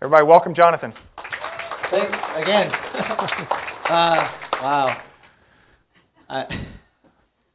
[0.00, 0.92] Everybody, welcome Jonathan.
[1.90, 2.70] Thanks again.
[3.90, 4.30] uh,
[4.62, 5.02] wow.
[6.28, 6.44] Uh,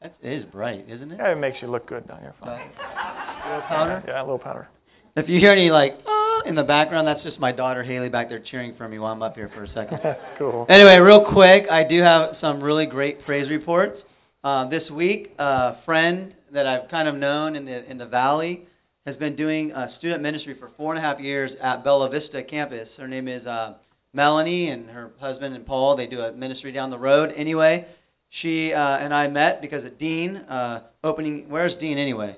[0.02, 1.20] that is bright, isn't it?
[1.20, 2.34] Yeah, it makes you look good down here.
[2.42, 2.50] phone.
[2.50, 4.04] A little powder?
[4.06, 4.68] Yeah, a little powder.
[5.16, 8.28] If you hear any like uh, in the background, that's just my daughter Haley back
[8.28, 10.00] there cheering for me while I'm up here for a second.
[10.38, 10.66] cool.
[10.68, 14.02] Anyway, real quick, I do have some really great praise reports.
[14.44, 18.68] Uh, this week, a friend that I've kind of known in the in the valley
[19.06, 22.42] has been doing uh, student ministry for four and a half years at Bella Vista
[22.44, 22.88] campus.
[22.98, 23.74] Her name is uh,
[24.14, 25.98] Melanie, and her husband and Paul.
[25.98, 27.34] They do a ministry down the road.
[27.36, 27.86] Anyway,
[28.42, 31.50] she uh, and I met because of Dean uh, opening.
[31.50, 32.38] Where's Dean anyway?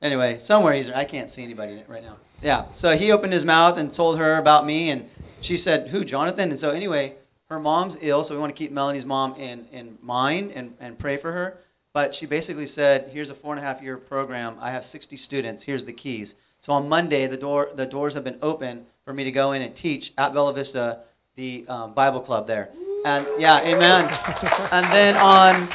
[0.00, 0.92] Anyway, somewhere he's.
[0.92, 2.16] I can't see anybody right now.
[2.42, 2.66] Yeah.
[2.80, 5.04] So he opened his mouth and told her about me, and
[5.42, 7.14] she said, "Who, Jonathan?" And so anyway,
[7.48, 10.98] her mom's ill, so we want to keep Melanie's mom in in mind and and
[10.98, 11.58] pray for her.
[11.94, 14.56] But she basically said, "Here's a four and a half year program.
[14.60, 15.62] I have 60 students.
[15.64, 16.28] Here's the keys."
[16.64, 19.62] So on Monday, the door the doors have been open for me to go in
[19.62, 21.00] and teach at Bella Vista,
[21.36, 22.70] the um, Bible club there.
[23.04, 24.04] And yeah, amen.
[24.72, 25.68] and then on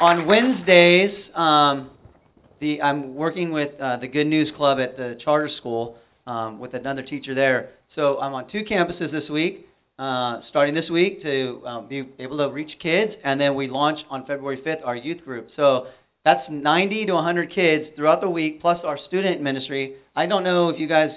[0.00, 1.90] on Wednesdays, um,
[2.60, 6.74] the I'm working with uh, the Good News Club at the charter school um, with
[6.74, 7.70] another teacher there.
[7.94, 9.66] So I'm on two campuses this week,
[9.98, 14.00] uh, starting this week to um, be able to reach kids, and then we launch
[14.10, 15.48] on February 5th our youth group.
[15.56, 15.86] So
[16.24, 19.96] that's 90 to 100 kids throughout the week, plus our student ministry.
[20.16, 21.10] I don't know if you guys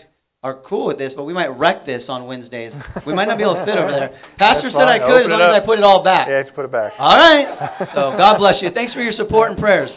[0.44, 2.72] are cool with this, but we might wreck this on Wednesdays.
[3.06, 4.22] We might not be able to fit over there.
[4.38, 5.64] Pastor said I could Open as it long as.
[5.64, 6.28] I put it all back.
[6.28, 6.94] Yeah, just put it back.
[7.00, 7.88] All right.
[7.96, 8.70] So God bless you.
[8.70, 9.90] Thanks for your support and prayers.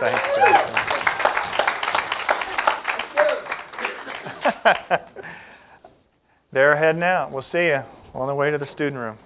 [0.00, 0.22] Thanks,
[6.52, 7.32] They're heading out.
[7.32, 7.82] We'll see you
[8.14, 9.18] on the way to the student room.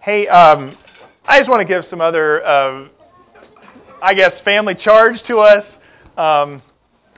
[0.00, 0.76] Hey, um,
[1.24, 2.88] I just want to give some other, uh,
[4.02, 5.64] I guess, family charge to us.
[6.16, 6.62] Um,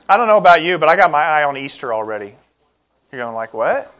[0.08, 2.34] I don't know about you, but I got my eye on Easter already.
[3.12, 3.94] You're going like, what?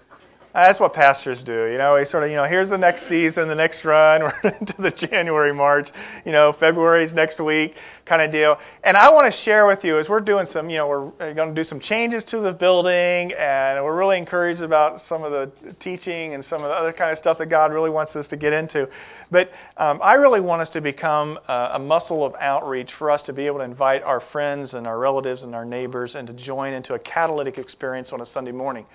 [0.55, 1.67] That's what pastors do.
[1.67, 4.23] You know, we sort of, you know, here's the next season, the next run.
[4.43, 5.89] We're into the January, March.
[6.25, 7.75] You know, February's next week,
[8.07, 8.57] kind of deal.
[8.83, 11.55] And I want to share with you as we're doing some, you know, we're going
[11.55, 15.53] to do some changes to the building, and we're really encouraged about some of the
[15.85, 18.37] teaching and some of the other kind of stuff that God really wants us to
[18.37, 18.89] get into.
[19.31, 23.21] But um, I really want us to become a, a muscle of outreach for us
[23.27, 26.33] to be able to invite our friends and our relatives and our neighbors and to
[26.33, 28.87] join into a catalytic experience on a Sunday morning.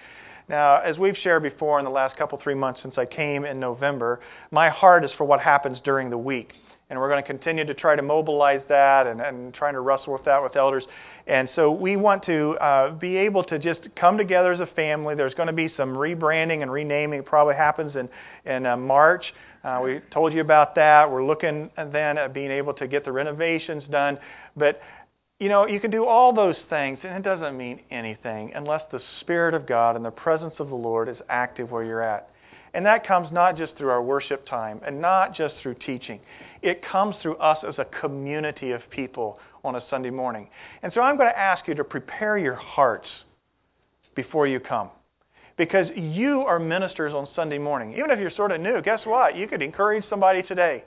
[0.49, 3.59] Now, as we've shared before in the last couple, three months since I came in
[3.59, 4.19] November,
[4.51, 6.53] my heart is for what happens during the week.
[6.89, 10.13] And we're going to continue to try to mobilize that and, and trying to wrestle
[10.13, 10.83] with that with elders.
[11.25, 15.15] And so we want to uh, be able to just come together as a family.
[15.15, 17.19] There's going to be some rebranding and renaming.
[17.19, 18.09] It probably happens in,
[18.45, 19.33] in uh, March.
[19.63, 21.09] Uh, we told you about that.
[21.09, 24.19] We're looking then at being able to get the renovations done.
[24.57, 24.81] But
[25.43, 29.01] you know, you can do all those things, and it doesn't mean anything unless the
[29.19, 32.29] Spirit of God and the presence of the Lord is active where you're at.
[32.73, 36.21] And that comes not just through our worship time and not just through teaching.
[36.61, 40.47] It comes through us as a community of people on a Sunday morning.
[40.81, 43.09] And so I'm going to ask you to prepare your hearts
[44.15, 44.91] before you come.
[45.57, 47.95] Because you are ministers on Sunday morning.
[47.97, 49.35] Even if you're sort of new, guess what?
[49.35, 50.85] You could encourage somebody today.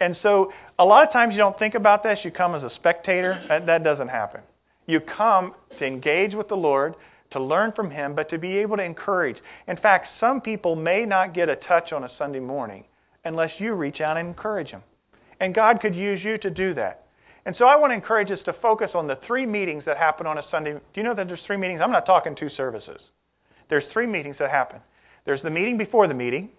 [0.00, 2.18] And so a lot of times you don't think about this.
[2.22, 3.42] You come as a spectator.
[3.48, 4.40] That, that doesn't happen.
[4.86, 6.94] You come to engage with the Lord,
[7.32, 9.36] to learn from Him, but to be able to encourage.
[9.66, 12.84] In fact, some people may not get a touch on a Sunday morning
[13.24, 14.82] unless you reach out and encourage them.
[15.40, 17.06] And God could use you to do that.
[17.44, 20.26] And so I want to encourage us to focus on the three meetings that happen
[20.26, 20.72] on a Sunday.
[20.72, 21.80] Do you know that there's three meetings?
[21.82, 23.00] I'm not talking two services.
[23.68, 24.80] There's three meetings that happen.
[25.24, 26.50] There's the meeting before the meeting,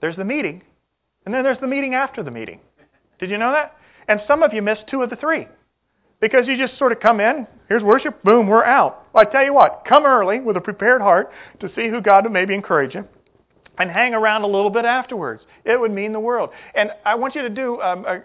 [0.00, 0.62] there's the meeting,
[1.24, 2.60] and then there's the meeting after the meeting.
[3.20, 3.76] Did you know that?
[4.08, 5.46] And some of you missed two of the three
[6.20, 9.06] because you just sort of come in, here's worship, boom, we're out.
[9.12, 11.30] Well, I tell you what, come early with a prepared heart
[11.60, 13.04] to see who God will maybe encourage you
[13.78, 15.42] and hang around a little bit afterwards.
[15.64, 16.50] It would mean the world.
[16.74, 18.20] And I want you to do um, a,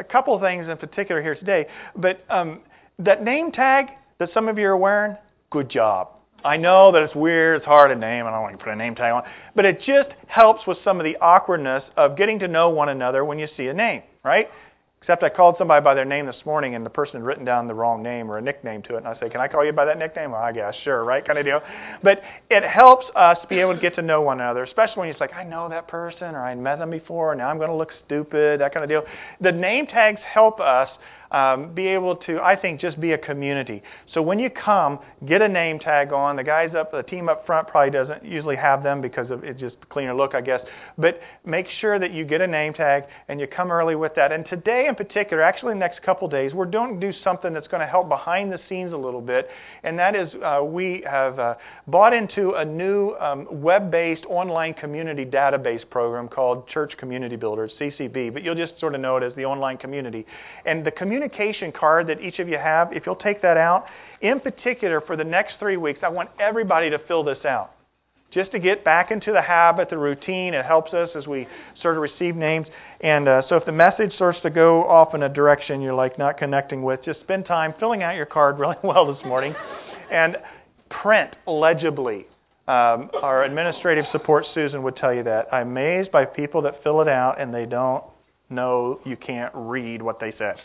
[0.00, 1.66] a, couple of things in particular here today.
[1.94, 2.60] But um,
[2.98, 3.86] that name tag
[4.18, 5.16] that some of you are wearing,
[5.50, 6.08] good job.
[6.44, 8.72] I know that it's weird, it's hard to name, and I don't want to put
[8.72, 9.22] a name tag on,
[9.54, 13.24] but it just helps with some of the awkwardness of getting to know one another
[13.24, 14.48] when you see a name, right?
[15.02, 17.66] Except I called somebody by their name this morning and the person had written down
[17.66, 18.98] the wrong name or a nickname to it.
[18.98, 20.30] And I say, Can I call you by that nickname?
[20.30, 21.26] Well, I guess, sure, right?
[21.26, 21.60] Kind of deal.
[22.04, 25.18] But it helps us be able to get to know one another, especially when it's
[25.18, 27.76] like, I know that person or I met them before, and now I'm going to
[27.76, 29.02] look stupid, that kind of deal.
[29.40, 30.88] The name tags help us
[31.32, 33.82] um, be able to, I think, just be a community.
[34.12, 36.36] So when you come, get a name tag on.
[36.36, 39.58] The guys up, the team up front probably doesn't usually have them because of it's
[39.58, 40.60] just cleaner look, I guess.
[40.98, 44.30] But make sure that you get a name tag and you come early with that.
[44.30, 47.68] And today in particular, actually the next couple days, we're going to do something that's
[47.68, 49.48] going to help behind the scenes a little bit.
[49.84, 51.54] And that is uh, we have uh,
[51.86, 58.34] bought into a new um, web-based online community database program called Church Community Builders, CCB.
[58.34, 60.26] But you'll just sort of know it as the online community.
[60.66, 63.86] And the community communication card that each of you have, if you'll take that out,
[64.20, 67.72] in particular for the next three weeks, I want everybody to fill this out.
[68.32, 71.46] Just to get back into the habit, the routine, it helps us as we
[71.82, 72.66] sort of receive names.
[73.00, 76.18] And uh, so if the message starts to go off in a direction you're like
[76.18, 79.54] not connecting with, just spend time filling out your card really well this morning
[80.10, 80.38] and
[80.88, 82.26] print legibly.
[82.68, 85.52] Um, our administrative support, Susan, would tell you that.
[85.52, 88.04] I'm amazed by people that fill it out and they don't
[88.52, 90.56] know you can't read what they said.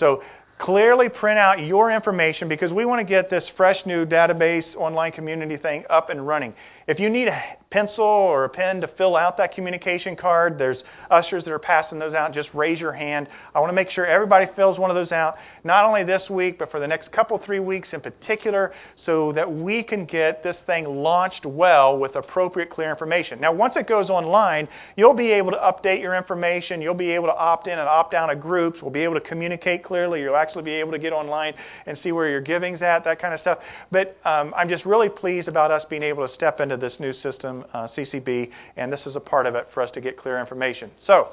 [0.00, 0.22] So
[0.58, 5.12] clearly print out your information because we want to get this fresh new database online
[5.12, 6.54] community thing up and running.
[6.88, 10.78] If you need a pencil or a pen to fill out that communication card, there's
[11.10, 12.32] ushers that are passing those out.
[12.32, 13.28] Just raise your hand.
[13.54, 15.36] I want to make sure everybody fills one of those out,
[15.66, 18.72] not only this week, but for the next couple, three weeks in particular,
[19.04, 23.40] so that we can get this thing launched well with appropriate, clear information.
[23.40, 26.80] Now, once it goes online, you'll be able to update your information.
[26.80, 28.78] You'll be able to opt in and opt out of groups.
[28.80, 30.20] We'll be able to communicate clearly.
[30.20, 31.54] You'll actually be able to get online
[31.86, 33.58] and see where your giving's at, that kind of stuff.
[33.90, 37.12] But um, I'm just really pleased about us being able to step into this new
[37.22, 40.40] system, uh, CCB, and this is a part of it for us to get clear
[40.40, 40.90] information.
[41.06, 41.28] So,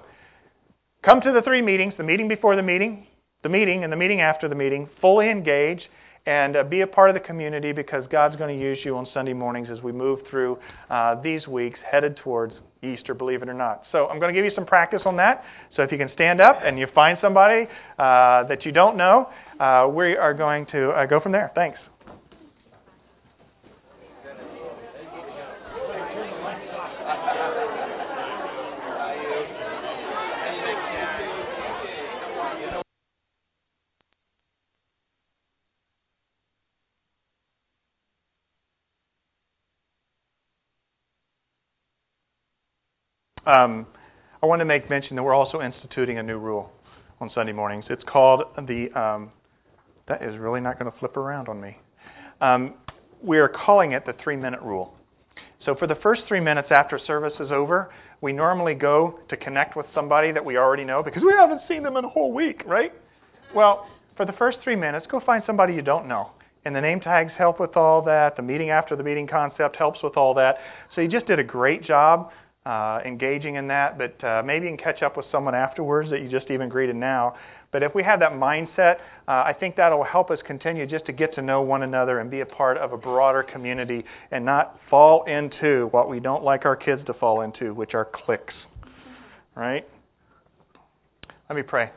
[1.03, 3.07] come to the three meetings, the meeting before the meeting,
[3.43, 5.89] the meeting, and the meeting after the meeting, fully engage
[6.25, 9.07] and uh, be a part of the community because God's going to use you on
[9.13, 10.57] Sunday mornings as we move through
[10.89, 13.83] uh, these weeks headed towards Easter, believe it or not.
[13.91, 15.43] So I'm going to give you some practice on that.
[15.75, 17.67] So if you can stand up and you find somebody
[17.97, 19.29] uh, that you don't know,
[19.59, 21.51] uh, we are going to uh, go from there.
[21.55, 21.77] Thanks.
[43.45, 43.85] Um,
[44.41, 46.71] I want to make mention that we're also instituting a new rule
[47.19, 47.83] on Sunday mornings.
[47.89, 49.31] It's called the, um,
[50.07, 51.77] that is really not going to flip around on me.
[52.39, 52.75] Um,
[53.21, 54.93] we are calling it the three minute rule.
[55.65, 59.75] So for the first three minutes after service is over, we normally go to connect
[59.75, 62.61] with somebody that we already know because we haven't seen them in a whole week,
[62.65, 62.93] right?
[63.53, 66.31] Well, for the first three minutes, go find somebody you don't know.
[66.65, 68.37] And the name tags help with all that.
[68.37, 70.59] The meeting after the meeting concept helps with all that.
[70.95, 72.31] So you just did a great job
[72.65, 76.21] uh, engaging in that, but uh, maybe you can catch up with someone afterwards that
[76.21, 77.35] you just even greeted now.
[77.71, 81.11] But if we have that mindset, uh, I think that'll help us continue just to
[81.11, 84.79] get to know one another and be a part of a broader community and not
[84.89, 88.53] fall into what we don't like our kids to fall into, which are cliques.
[89.55, 89.87] Right?
[91.49, 91.89] Let me pray.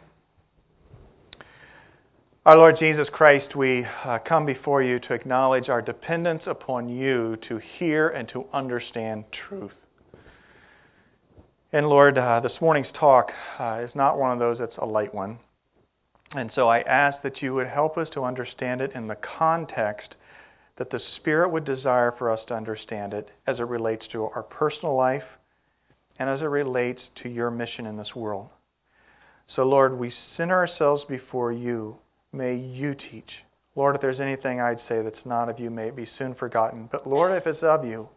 [2.46, 7.36] Our Lord Jesus Christ, we uh, come before you to acknowledge our dependence upon you
[7.48, 9.72] to hear and to understand truth.
[11.76, 13.30] And Lord, uh, this morning's talk
[13.60, 15.38] uh, is not one of those that's a light one.
[16.34, 20.14] And so I ask that you would help us to understand it in the context
[20.78, 24.42] that the Spirit would desire for us to understand it as it relates to our
[24.42, 25.24] personal life
[26.18, 28.48] and as it relates to your mission in this world.
[29.54, 31.98] So, Lord, we center ourselves before you.
[32.32, 33.32] May you teach.
[33.74, 36.88] Lord, if there's anything I'd say that's not of you, may it be soon forgotten.
[36.90, 38.08] But, Lord, if it's of you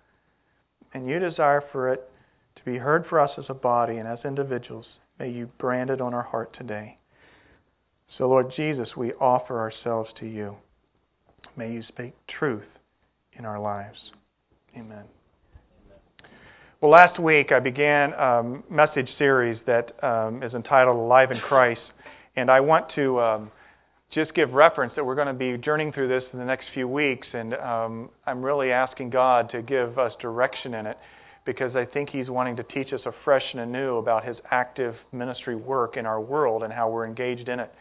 [0.94, 2.10] and you desire for it
[2.60, 4.86] to be heard for us as a body and as individuals.
[5.18, 6.98] May you brand it on our heart today.
[8.18, 10.56] So, Lord Jesus, we offer ourselves to you.
[11.56, 12.68] May you speak truth
[13.34, 13.98] in our lives.
[14.76, 15.04] Amen.
[16.82, 21.82] Well, last week I began a message series that um, is entitled Alive in Christ,
[22.36, 23.52] and I want to um,
[24.12, 26.88] just give reference that we're going to be journeying through this in the next few
[26.88, 30.98] weeks, and um, I'm really asking God to give us direction in it
[31.50, 35.56] because I think he's wanting to teach us afresh and anew about his active ministry
[35.56, 37.74] work in our world and how we're engaged in it.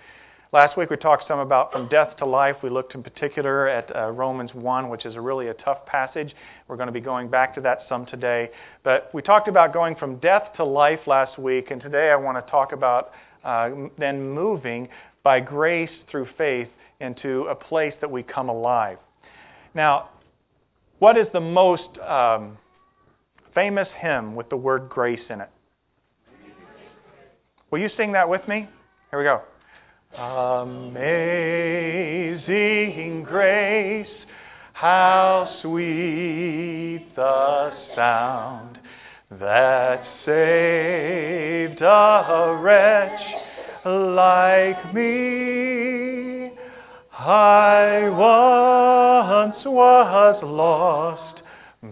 [0.54, 2.56] Last week we talked some about from death to life.
[2.62, 6.34] We looked in particular at uh, Romans 1, which is a really a tough passage.
[6.66, 8.48] We're going to be going back to that some today.
[8.84, 12.42] But we talked about going from death to life last week, and today I want
[12.42, 13.10] to talk about
[13.44, 14.88] uh, then moving
[15.22, 16.68] by grace through faith
[17.00, 18.96] into a place that we come alive.
[19.75, 20.08] Now,
[21.00, 22.56] what is the most um,
[23.59, 25.50] famous hymn with the word grace in it.
[27.73, 28.69] Will you sing that with me?
[29.11, 29.43] Here we go.
[30.87, 31.25] Amazing
[33.25, 34.07] grace,
[34.75, 38.79] how sweet the sound
[39.33, 43.21] that saved a wretch
[43.85, 46.53] like me.
[47.12, 51.27] I once was lost,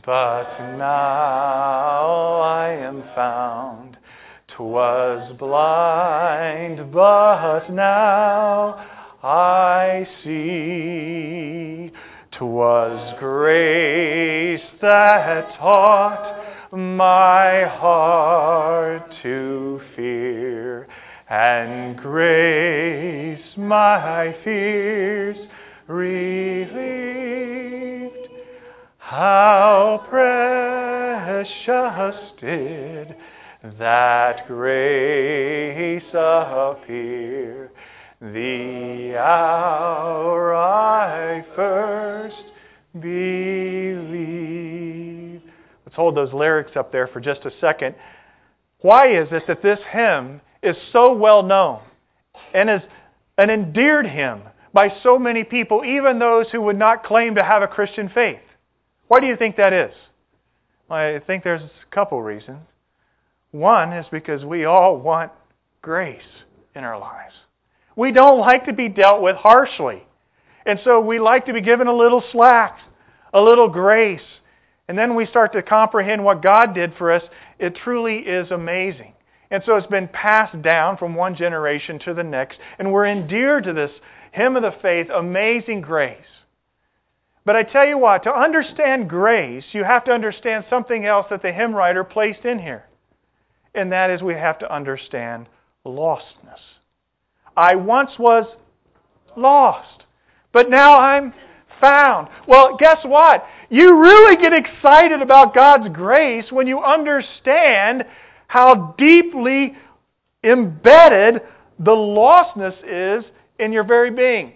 [0.06, 3.96] but now I am found.
[4.46, 8.86] 'Twas blind, but now
[9.22, 11.90] I see.
[12.30, 20.86] 'Twas grace that taught my heart to fear,
[21.28, 25.36] and grace my fears
[25.88, 27.45] relieved.
[29.08, 31.46] How precious
[32.40, 33.14] did
[33.78, 37.70] that grace appear
[38.20, 42.42] the hour I first
[42.98, 43.12] believed.
[45.84, 47.94] Let's hold those lyrics up there for just a second.
[48.80, 51.78] Why is it that this hymn is so well known
[52.52, 52.82] and is
[53.38, 57.62] an endeared hymn by so many people, even those who would not claim to have
[57.62, 58.40] a Christian faith?
[59.08, 59.94] Why do you think that is?
[60.90, 62.60] I think there's a couple reasons.
[63.50, 65.32] One is because we all want
[65.82, 66.20] grace
[66.74, 67.34] in our lives.
[67.96, 70.06] We don't like to be dealt with harshly.
[70.66, 72.78] And so we like to be given a little slack,
[73.32, 74.20] a little grace.
[74.88, 77.22] And then we start to comprehend what God did for us.
[77.58, 79.14] It truly is amazing.
[79.50, 82.58] And so it's been passed down from one generation to the next.
[82.78, 83.92] And we're endeared to this
[84.32, 86.18] hymn of the faith, Amazing Grace.
[87.46, 91.42] But I tell you what, to understand grace, you have to understand something else that
[91.42, 92.84] the hymn writer placed in here.
[93.72, 95.46] And that is we have to understand
[95.86, 96.58] lostness.
[97.56, 98.46] I once was
[99.36, 100.02] lost,
[100.52, 101.32] but now I'm
[101.80, 102.28] found.
[102.48, 103.46] Well, guess what?
[103.70, 108.04] You really get excited about God's grace when you understand
[108.48, 109.76] how deeply
[110.42, 111.42] embedded
[111.78, 113.24] the lostness is
[113.60, 114.54] in your very being.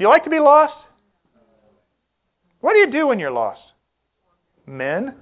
[0.00, 0.72] Do you like to be lost?
[2.60, 3.60] What do you do when you're lost?
[4.66, 5.14] Men?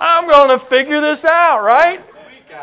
[0.00, 1.98] I'm going to figure this out, right?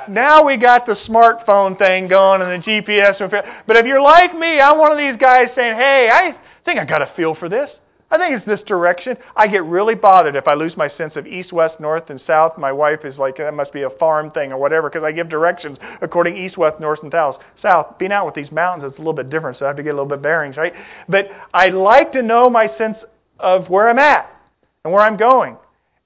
[0.07, 3.19] Now we got the smartphone thing going and the GPS.
[3.67, 6.85] But if you're like me, I'm one of these guys saying, hey, I think I
[6.85, 7.69] got a feel for this.
[8.11, 9.17] I think it's this direction.
[9.35, 12.57] I get really bothered if I lose my sense of east, west, north, and south.
[12.57, 15.29] My wife is like, that must be a farm thing or whatever, because I give
[15.29, 17.37] directions according east, west, north, and south.
[17.61, 17.99] South.
[17.99, 19.89] Being out with these mountains, it's a little bit different, so I have to get
[19.89, 20.73] a little bit bearings, right?
[21.07, 22.97] But I like to know my sense
[23.39, 24.35] of where I'm at
[24.83, 25.57] and where I'm going.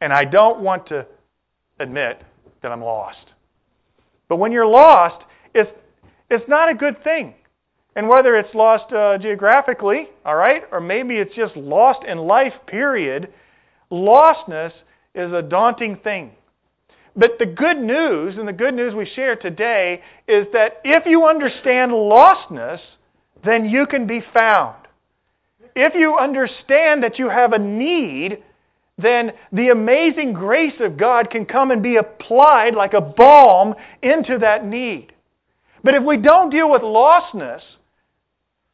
[0.02, 1.06] And I don't want to
[1.80, 2.22] admit
[2.62, 3.26] that I'm lost.
[4.28, 5.24] But when you're lost,
[5.56, 5.72] it's,
[6.30, 7.36] it's not a good thing.
[7.96, 12.54] And whether it's lost uh, geographically, all right, or maybe it's just lost in life,
[12.66, 13.32] period,
[13.92, 14.72] lostness
[15.14, 16.32] is a daunting thing.
[17.16, 21.28] But the good news, and the good news we share today, is that if you
[21.28, 22.80] understand lostness,
[23.46, 24.88] then you can be found.
[25.76, 28.40] If you understand that you have a need,
[28.98, 34.40] then the amazing grace of God can come and be applied like a balm into
[34.40, 35.14] that need.
[35.84, 37.62] But if we don't deal with lostness,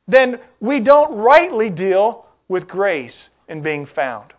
[0.10, 3.14] then we don't rightly deal with grace
[3.48, 4.34] in being found.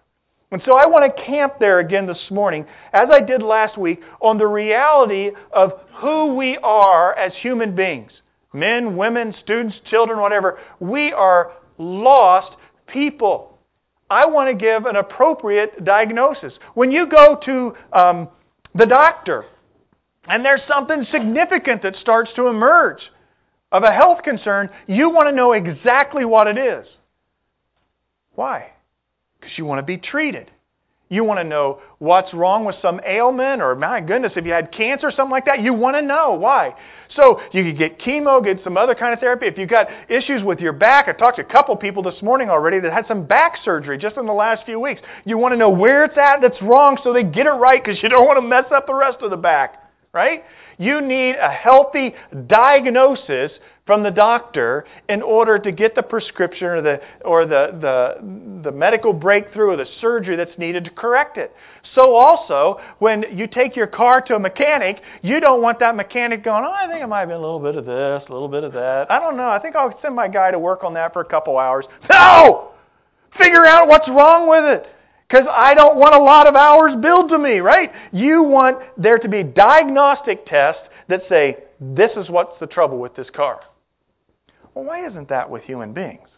[0.53, 4.01] And so I want to camp there again this morning, as I did last week,
[4.21, 8.11] on the reality of who we are as human beings.
[8.53, 10.59] Men, women, students, children, whatever.
[10.81, 12.57] We are lost
[12.89, 13.59] people.
[14.11, 16.53] I want to give an appropriate diagnosis.
[16.75, 18.29] When you go to um,
[18.75, 19.45] the doctor
[20.25, 23.03] and there's something significant that starts to emerge,
[23.73, 26.87] of a health concern, you want to know exactly what it is.
[28.35, 28.73] Why?
[29.39, 30.51] Because you want to be treated.
[31.13, 34.71] You want to know what's wrong with some ailment, or my goodness, if you had
[34.71, 36.35] cancer or something like that, you want to know.
[36.35, 36.77] Why?
[37.17, 39.47] So you could get chemo, get some other kind of therapy.
[39.47, 42.49] If you've got issues with your back, I talked to a couple people this morning
[42.49, 45.01] already that had some back surgery just in the last few weeks.
[45.25, 48.01] You want to know where it's at that's wrong so they get it right because
[48.05, 50.45] you don't want to mess up the rest of the back, right?
[50.81, 52.15] You need a healthy
[52.47, 53.53] diagnosis
[53.85, 58.73] from the doctor in order to get the prescription or the or the, the the
[58.73, 61.53] medical breakthrough or the surgery that's needed to correct it.
[61.95, 66.43] So also, when you take your car to a mechanic, you don't want that mechanic
[66.43, 68.65] going, "Oh, I think it might been a little bit of this, a little bit
[68.65, 69.11] of that.
[69.11, 69.51] I don't know.
[69.51, 72.71] I think I'll send my guy to work on that for a couple hours." No!
[73.39, 74.87] Figure out what's wrong with it.
[75.31, 77.93] Because I don't want a lot of hours billed to me, right?
[78.13, 83.15] You want there to be diagnostic tests that say, this is what's the trouble with
[83.15, 83.61] this car.
[84.75, 86.29] Well, why isn't that with human beings?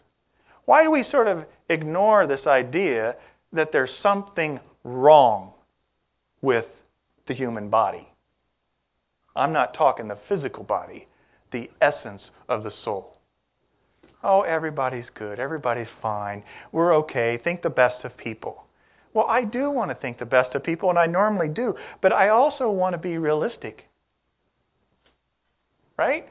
[0.65, 3.15] Why do we sort of ignore this idea
[3.51, 5.53] that there's something wrong
[6.41, 6.65] with
[7.27, 8.07] the human body?
[9.35, 11.07] I'm not talking the physical body,
[11.51, 13.17] the essence of the soul.
[14.23, 15.39] Oh, everybody's good.
[15.39, 16.43] Everybody's fine.
[16.71, 17.39] We're okay.
[17.43, 18.63] Think the best of people.
[19.13, 21.75] Well, I do want to think the best of people, and I normally do.
[22.01, 23.85] But I also want to be realistic.
[25.97, 26.27] Right?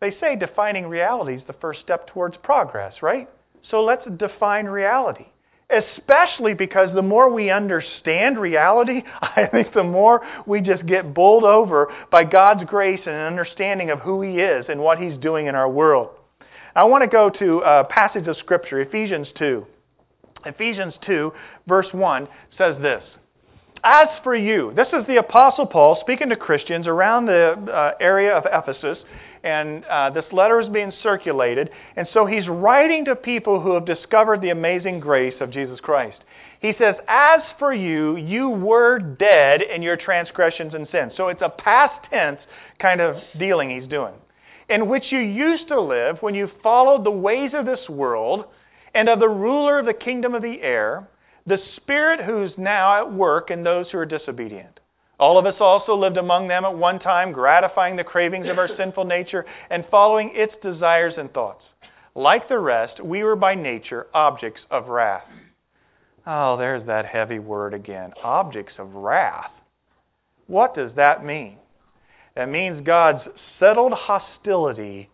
[0.00, 3.28] They say defining reality is the first step towards progress, right?
[3.70, 5.26] So let's define reality.
[5.70, 11.44] Especially because the more we understand reality, I think the more we just get bowled
[11.44, 15.46] over by God's grace and an understanding of who He is and what He's doing
[15.46, 16.10] in our world.
[16.74, 19.66] I want to go to a passage of Scripture, Ephesians 2.
[20.44, 21.32] Ephesians 2,
[21.66, 23.02] verse 1 says this.
[23.84, 28.36] As for you, this is the Apostle Paul speaking to Christians around the uh, area
[28.36, 28.98] of Ephesus,
[29.44, 31.70] and uh, this letter is being circulated.
[31.96, 36.18] And so he's writing to people who have discovered the amazing grace of Jesus Christ.
[36.60, 41.12] He says, As for you, you were dead in your transgressions and sins.
[41.16, 42.40] So it's a past tense
[42.80, 44.14] kind of dealing he's doing.
[44.68, 48.46] In which you used to live when you followed the ways of this world
[48.94, 51.08] and of the ruler of the kingdom of the air,
[51.46, 54.80] the spirit who's now at work in those who are disobedient.
[55.18, 58.68] All of us also lived among them at one time, gratifying the cravings of our
[58.76, 61.64] sinful nature and following its desires and thoughts.
[62.14, 65.26] Like the rest, we were by nature objects of wrath.
[66.26, 68.12] Oh, there's that heavy word again.
[68.22, 69.50] Objects of wrath.
[70.46, 71.58] What does that mean?
[72.36, 73.22] That means God's
[73.58, 75.10] settled hostility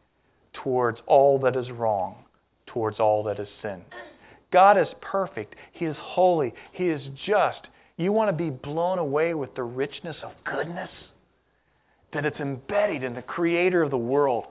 [0.52, 2.24] towards all that is wrong,
[2.74, 3.80] towards all that is sin.
[4.52, 5.54] God is perfect.
[5.72, 6.52] He is holy.
[6.72, 7.60] He is just.
[7.96, 10.90] You want to be blown away with the richness of goodness?
[12.12, 14.44] That it's embedded in the Creator of the world.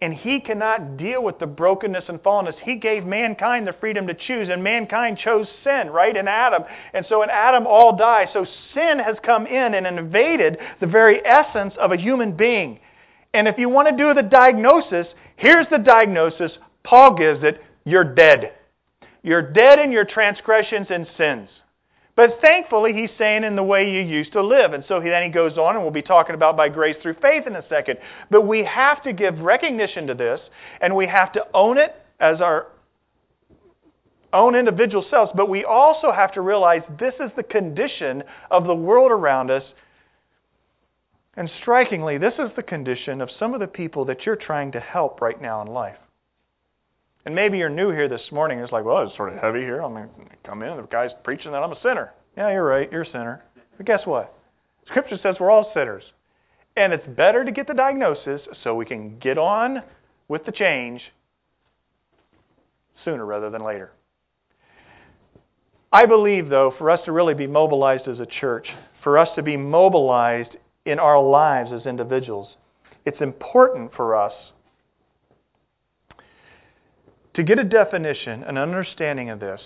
[0.00, 2.54] And He cannot deal with the brokenness and fallenness.
[2.62, 6.64] He gave mankind the freedom to choose, and mankind chose sin, right, in Adam.
[6.92, 8.26] And so in Adam, all die.
[8.32, 12.80] So sin has come in and invaded the very essence of a human being.
[13.32, 16.52] And if you want to do the diagnosis, here's the diagnosis
[16.86, 18.52] Paul gives it you're dead.
[19.22, 21.48] You're dead in your transgressions and sins.
[22.14, 24.72] But thankfully, he's saying in the way you used to live.
[24.72, 27.46] And so then he goes on, and we'll be talking about by grace through faith
[27.46, 27.98] in a second.
[28.30, 30.40] But we have to give recognition to this,
[30.80, 32.68] and we have to own it as our
[34.32, 35.32] own individual selves.
[35.34, 39.64] But we also have to realize this is the condition of the world around us.
[41.36, 44.80] And strikingly, this is the condition of some of the people that you're trying to
[44.80, 45.98] help right now in life.
[47.26, 48.60] And maybe you're new here this morning.
[48.60, 49.80] It's like, well, it's sort of heavy here.
[49.80, 50.76] I'm going to come in.
[50.76, 52.12] The guy's preaching that I'm a sinner.
[52.36, 52.90] Yeah, you're right.
[52.90, 53.42] You're a sinner.
[53.76, 54.32] But guess what?
[54.86, 56.04] Scripture says we're all sinners.
[56.76, 59.82] And it's better to get the diagnosis so we can get on
[60.28, 61.02] with the change
[63.04, 63.90] sooner rather than later.
[65.92, 68.68] I believe, though, for us to really be mobilized as a church,
[69.02, 70.50] for us to be mobilized
[70.84, 72.50] in our lives as individuals,
[73.04, 74.32] it's important for us
[77.36, 79.60] to get a definition, an understanding of this,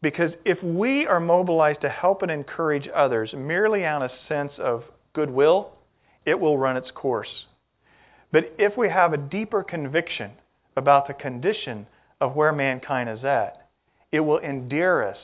[0.00, 4.82] because if we are mobilized to help and encourage others merely on a sense of
[5.12, 5.72] goodwill,
[6.24, 7.44] it will run its course.
[8.32, 10.30] But if we have a deeper conviction
[10.74, 11.86] about the condition
[12.18, 13.68] of where mankind is at,
[14.10, 15.18] it will endear us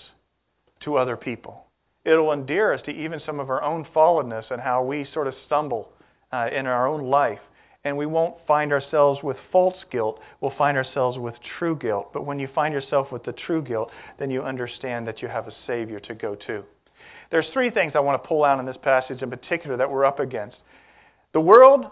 [0.85, 1.65] to other people.
[2.05, 5.27] It will endear us to even some of our own fallenness and how we sort
[5.27, 5.89] of stumble
[6.33, 7.41] uh, in our own life
[7.85, 10.21] and we won't find ourselves with false guilt.
[10.41, 12.11] We'll find ourselves with true guilt.
[12.13, 15.47] But when you find yourself with the true guilt, then you understand that you have
[15.47, 16.65] a Savior to go to.
[17.31, 20.05] There's three things I want to pull out in this passage in particular that we're
[20.05, 20.57] up against.
[21.35, 21.87] The world,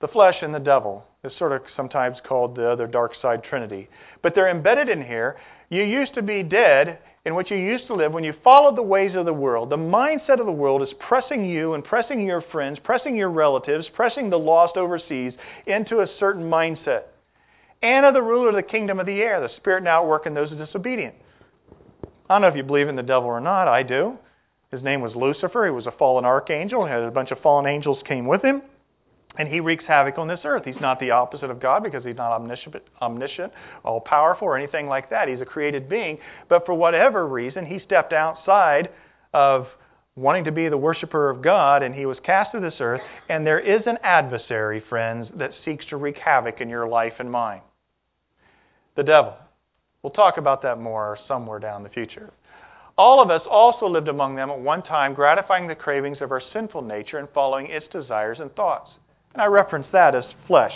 [0.00, 3.88] the flesh, and the devil is sort of sometimes called the other dark side trinity.
[4.22, 5.36] But they're embedded in here.
[5.70, 8.82] You used to be dead in which you used to live, when you followed the
[8.82, 12.40] ways of the world, the mindset of the world is pressing you and pressing your
[12.40, 15.34] friends, pressing your relatives, pressing the lost overseas
[15.66, 17.02] into a certain mindset.
[17.82, 20.24] And of the ruler of the kingdom of the air, the spirit now at work
[20.24, 21.14] in those disobedient.
[22.30, 23.68] I don't know if you believe in the devil or not.
[23.68, 24.16] I do.
[24.70, 25.66] His name was Lucifer.
[25.66, 26.86] He was a fallen archangel.
[26.86, 28.62] He had a bunch of fallen angels came with him.
[29.36, 30.64] And he wreaks havoc on this earth.
[30.64, 33.52] He's not the opposite of God because he's not omniscient, omniscient,
[33.84, 35.28] all powerful, or anything like that.
[35.28, 36.18] He's a created being.
[36.48, 38.90] But for whatever reason, he stepped outside
[39.34, 39.68] of
[40.16, 43.02] wanting to be the worshiper of God, and he was cast to this earth.
[43.28, 47.30] And there is an adversary, friends, that seeks to wreak havoc in your life and
[47.30, 47.60] mine
[48.98, 49.32] the devil.
[50.02, 52.32] We'll talk about that more somewhere down the future.
[52.98, 56.42] All of us also lived among them at one time, gratifying the cravings of our
[56.52, 58.90] sinful nature and following its desires and thoughts.
[59.38, 60.72] And I reference that as flesh.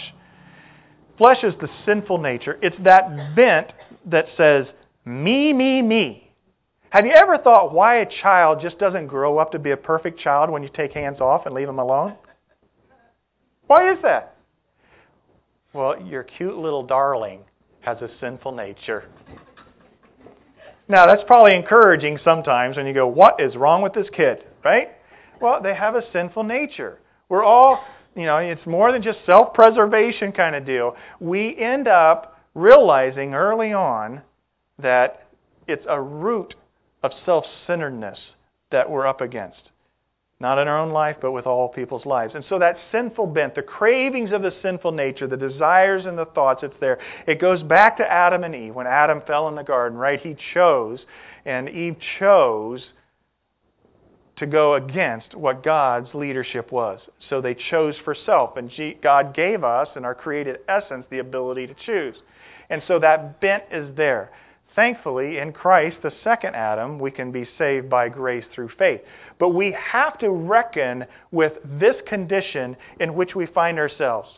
[1.19, 2.61] Flesh is the sinful nature.
[2.63, 3.73] It's that bent
[4.07, 4.67] that says,
[5.05, 6.33] me, me, me.
[6.91, 10.21] Have you ever thought why a child just doesn't grow up to be a perfect
[10.21, 12.15] child when you take hands off and leave them alone?
[13.67, 14.37] Why is that?
[15.73, 17.41] Well, your cute little darling
[17.81, 19.09] has a sinful nature.
[20.87, 24.45] Now, that's probably encouraging sometimes when you go, What is wrong with this kid?
[24.65, 24.91] Right?
[25.41, 27.01] Well, they have a sinful nature.
[27.29, 27.83] We're all,
[28.17, 30.97] you know, it's more than just self preservation kind of deal.
[31.21, 34.23] We end up realizing early on
[34.79, 35.29] that
[35.67, 36.55] it's a root
[37.03, 38.19] of self centeredness
[38.71, 39.61] that we're up against.
[40.41, 42.33] Not in our own life, but with all people's lives.
[42.35, 46.25] And so that sinful bent, the cravings of the sinful nature, the desires and the
[46.25, 46.99] thoughts, it's there.
[47.29, 48.75] It goes back to Adam and Eve.
[48.75, 50.21] When Adam fell in the garden, right?
[50.21, 50.99] He chose,
[51.45, 52.83] and Eve chose
[54.43, 56.99] to go against what God's leadership was.
[57.31, 58.57] So they chose for self.
[58.57, 62.17] And God gave us, in our created essence, the ability to choose.
[62.69, 64.33] And so that bent is there.
[64.75, 69.03] Thankfully, in Christ, the second Adam, we can be saved by grace through faith.
[69.39, 74.29] But we have to reckon with this condition in which we find ourselves.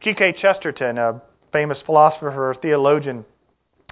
[0.00, 0.36] G.K.
[0.40, 1.20] Chesterton, a
[1.52, 3.26] famous philosopher, or theologian,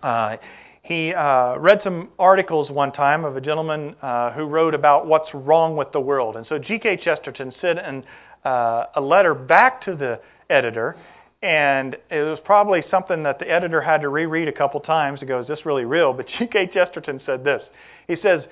[0.02, 0.36] uh,
[0.82, 5.32] he uh, read some articles one time of a gentleman uh, who wrote about what's
[5.32, 6.36] wrong with the world.
[6.36, 6.98] And so G.K.
[7.04, 8.04] Chesterton sent in,
[8.44, 10.96] uh, a letter back to the editor
[11.42, 15.26] and it was probably something that the editor had to reread a couple times to
[15.26, 16.12] go, is this really real?
[16.12, 16.70] But G.K.
[16.72, 17.62] Chesterton said this.
[18.06, 18.42] He says,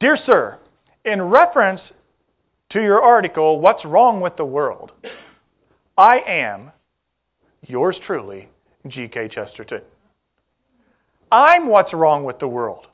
[0.00, 0.58] Dear sir,
[1.04, 1.80] in reference
[2.70, 4.90] to your article, What's Wrong with the World?
[5.96, 6.72] I am,
[7.66, 8.48] yours truly,
[8.88, 9.28] G.K.
[9.28, 9.82] Chesterton.
[11.34, 12.86] I'm what's wrong with the world.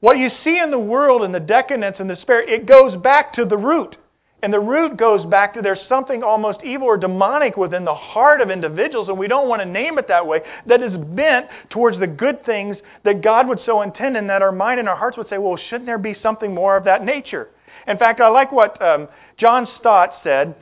[0.00, 3.34] What you see in the world and the decadence and the despair, it goes back
[3.34, 3.96] to the root.
[4.42, 8.40] And the root goes back to there's something almost evil or demonic within the heart
[8.40, 11.98] of individuals, and we don't want to name it that way, that is bent towards
[11.98, 15.18] the good things that God would so intend, and that our mind and our hearts
[15.18, 17.48] would say, well, shouldn't there be something more of that nature?
[17.86, 20.54] In fact, I like what um, John Stott said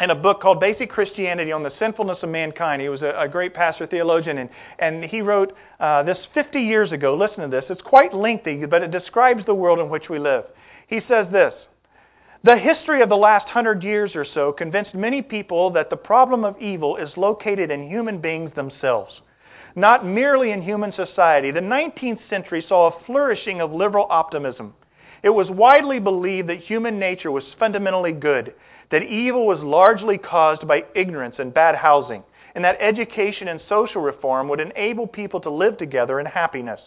[0.00, 2.80] in a book called Basic Christianity on the Sinfulness of Mankind.
[2.80, 6.90] He was a, a great pastor theologian, and, and he wrote uh, this 50 years
[6.90, 7.14] ago.
[7.14, 7.64] Listen to this.
[7.68, 10.44] It's quite lengthy, but it describes the world in which we live.
[10.88, 11.52] He says this.
[12.42, 16.42] The history of the last hundred years or so convinced many people that the problem
[16.44, 19.12] of evil is located in human beings themselves,
[19.76, 21.50] not merely in human society.
[21.50, 24.72] The 19th century saw a flourishing of liberal optimism.
[25.22, 28.54] It was widely believed that human nature was fundamentally good,
[28.90, 32.22] that evil was largely caused by ignorance and bad housing,
[32.54, 36.80] and that education and social reform would enable people to live together in happiness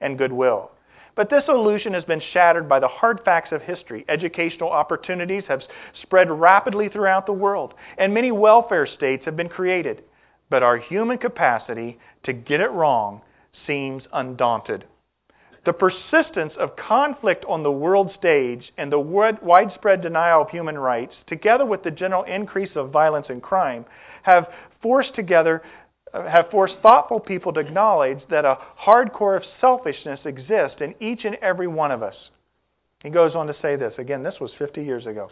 [0.00, 0.70] and goodwill.
[1.16, 4.04] But this illusion has been shattered by the hard facts of history.
[4.08, 5.62] Educational opportunities have
[6.02, 10.02] spread rapidly throughout the world, and many welfare states have been created.
[10.48, 13.20] But our human capacity to get it wrong
[13.66, 14.84] seems undaunted.
[15.66, 21.14] The persistence of conflict on the world stage and the widespread denial of human rights,
[21.26, 23.84] together with the general increase of violence and crime,
[24.22, 24.48] have
[24.82, 25.62] forced together
[26.12, 31.24] have forced thoughtful people to acknowledge that a hard core of selfishness exists in each
[31.24, 32.16] and every one of us.
[33.02, 33.94] He goes on to say this.
[33.98, 35.30] Again, this was 50 years ago.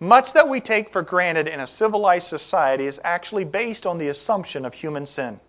[0.00, 4.08] Much that we take for granted in a civilized society is actually based on the
[4.08, 5.40] assumption of human sin.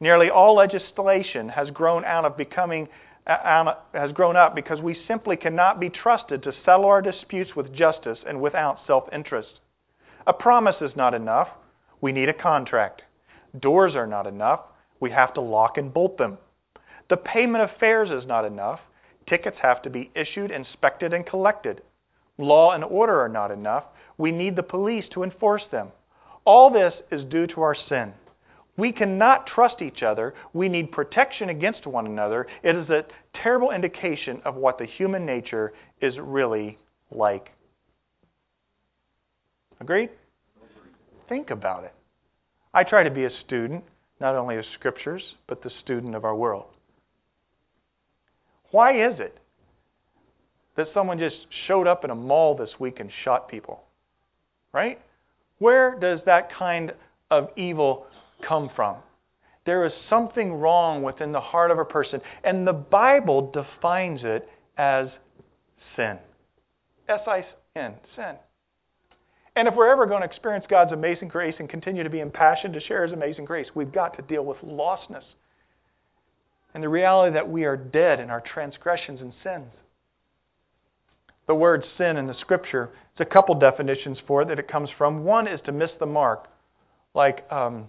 [0.00, 4.98] Nearly all legislation has grown out of becoming uh, Um, has grown up because we
[5.06, 9.60] simply cannot be trusted to settle our disputes with justice and without self-interest.
[10.26, 11.48] A promise is not enough.
[12.00, 13.02] We need a contract.
[13.60, 14.60] Doors are not enough.
[15.00, 16.38] We have to lock and bolt them.
[17.10, 18.80] The payment of fares is not enough.
[19.28, 21.82] Tickets have to be issued, inspected, and collected.
[22.38, 23.84] Law and order are not enough.
[24.16, 25.88] We need the police to enforce them.
[26.46, 28.14] All this is due to our sin.
[28.78, 30.34] We cannot trust each other.
[30.52, 32.46] We need protection against one another.
[32.62, 36.78] It is a terrible indication of what the human nature is really
[37.10, 37.50] like.
[39.80, 40.10] Agreed?
[41.28, 41.92] Think about it.
[42.72, 43.82] I try to be a student,
[44.20, 46.66] not only of scriptures, but the student of our world.
[48.70, 49.36] Why is it
[50.76, 51.36] that someone just
[51.66, 53.82] showed up in a mall this week and shot people?
[54.72, 55.00] Right?
[55.58, 56.92] Where does that kind
[57.28, 58.06] of evil
[58.46, 58.96] come from?
[59.66, 64.48] There is something wrong within the heart of a person, and the Bible defines it
[64.76, 65.08] as
[65.96, 66.18] sin.
[67.08, 67.44] S I
[67.76, 68.36] N, sin.
[69.56, 72.74] And if we're ever going to experience God's amazing grace and continue to be impassioned
[72.74, 75.24] to share His amazing grace, we've got to deal with lostness.
[76.74, 79.72] and the reality that we are dead in our transgressions and sins.
[81.46, 84.90] The word sin in the scripture, it's a couple definitions for it that it comes
[84.96, 85.24] from.
[85.24, 86.46] One is to miss the mark,
[87.14, 87.86] like um,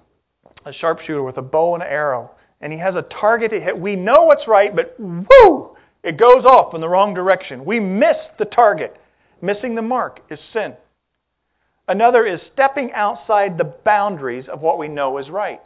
[0.69, 3.77] a sharpshooter with a bow and arrow, and he has a target to hit.
[3.77, 7.65] We know what's right, but whoo, it goes off in the wrong direction.
[7.65, 8.95] We miss the target.
[9.41, 10.75] Missing the mark is sin.
[11.88, 15.62] Another is stepping outside the boundaries of what we know is right.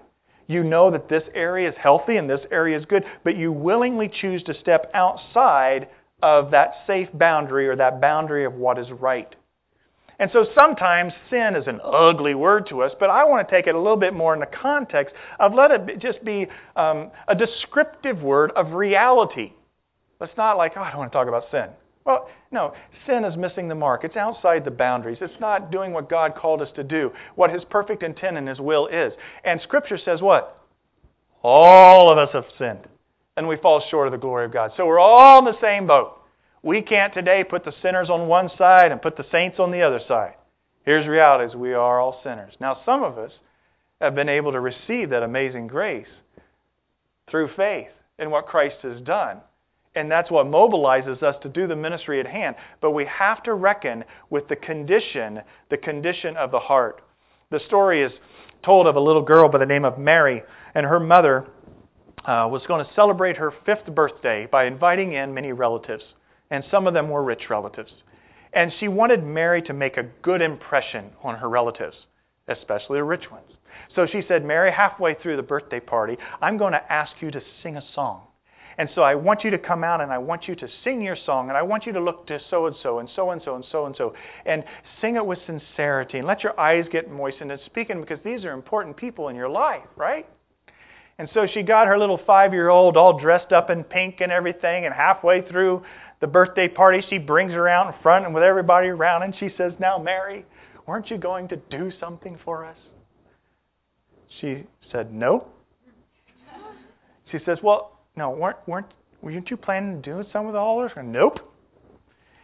[0.47, 4.09] You know that this area is healthy and this area is good, but you willingly
[4.09, 5.89] choose to step outside
[6.21, 9.35] of that safe boundary or that boundary of what is right.
[10.19, 13.67] And so sometimes sin is an ugly word to us, but I want to take
[13.67, 17.35] it a little bit more in the context of let it just be um, a
[17.35, 19.53] descriptive word of reality.
[20.19, 21.67] Let's not like, oh, I don't want to talk about sin.
[22.05, 22.73] Well, no,
[23.07, 24.03] sin is missing the mark.
[24.03, 25.17] It's outside the boundaries.
[25.21, 28.59] It's not doing what God called us to do, what His perfect intent and His
[28.59, 29.13] will is.
[29.43, 30.59] And Scripture says what?
[31.41, 32.87] All of us have sinned,
[33.35, 34.71] and we fall short of the glory of God.
[34.77, 36.19] So we're all in the same boat.
[36.63, 39.81] We can't today put the sinners on one side and put the saints on the
[39.81, 40.35] other side.
[40.85, 42.53] Here's reality we are all sinners.
[42.59, 43.31] Now some of us
[44.01, 46.07] have been able to receive that amazing grace
[47.29, 49.37] through faith in what Christ has done.
[49.95, 52.55] And that's what mobilizes us to do the ministry at hand.
[52.81, 57.01] But we have to reckon with the condition, the condition of the heart.
[57.51, 58.11] The story is
[58.63, 60.41] told of a little girl by the name of Mary,
[60.73, 61.45] and her mother
[62.25, 66.03] uh, was going to celebrate her fifth birthday by inviting in many relatives,
[66.53, 67.91] and some of them were rich relatives.
[68.53, 71.97] And she wanted Mary to make a good impression on her relatives,
[72.47, 73.49] especially the rich ones.
[73.95, 77.41] So she said, Mary, halfway through the birthday party, I'm going to ask you to
[77.63, 78.27] sing a song.
[78.77, 81.17] And so I want you to come out and I want you to sing your
[81.25, 83.55] song and I want you to look to so and so and so and so
[83.55, 84.13] and so and so
[84.45, 84.63] and
[85.01, 88.51] sing it with sincerity and let your eyes get moistened and speaking because these are
[88.51, 90.27] important people in your life, right?
[91.19, 94.31] And so she got her little five year old all dressed up in pink and
[94.31, 95.83] everything and halfway through
[96.23, 99.49] the birthday party she brings her out in front and with everybody around and she
[99.57, 100.45] says, Now Mary,
[100.87, 102.77] weren't you going to do something for us?
[104.39, 105.49] She said, No.
[107.29, 108.87] She says, Well, no, weren't, weren't,
[109.21, 110.91] weren't you planning to do something with all of?
[111.03, 111.39] Nope.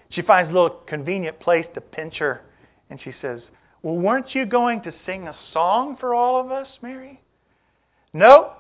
[0.10, 2.42] She finds a little convenient place to pinch her,
[2.90, 3.40] and she says,
[3.82, 7.22] Well, weren't you going to sing a song for all of us, Mary?
[8.12, 8.58] Nope.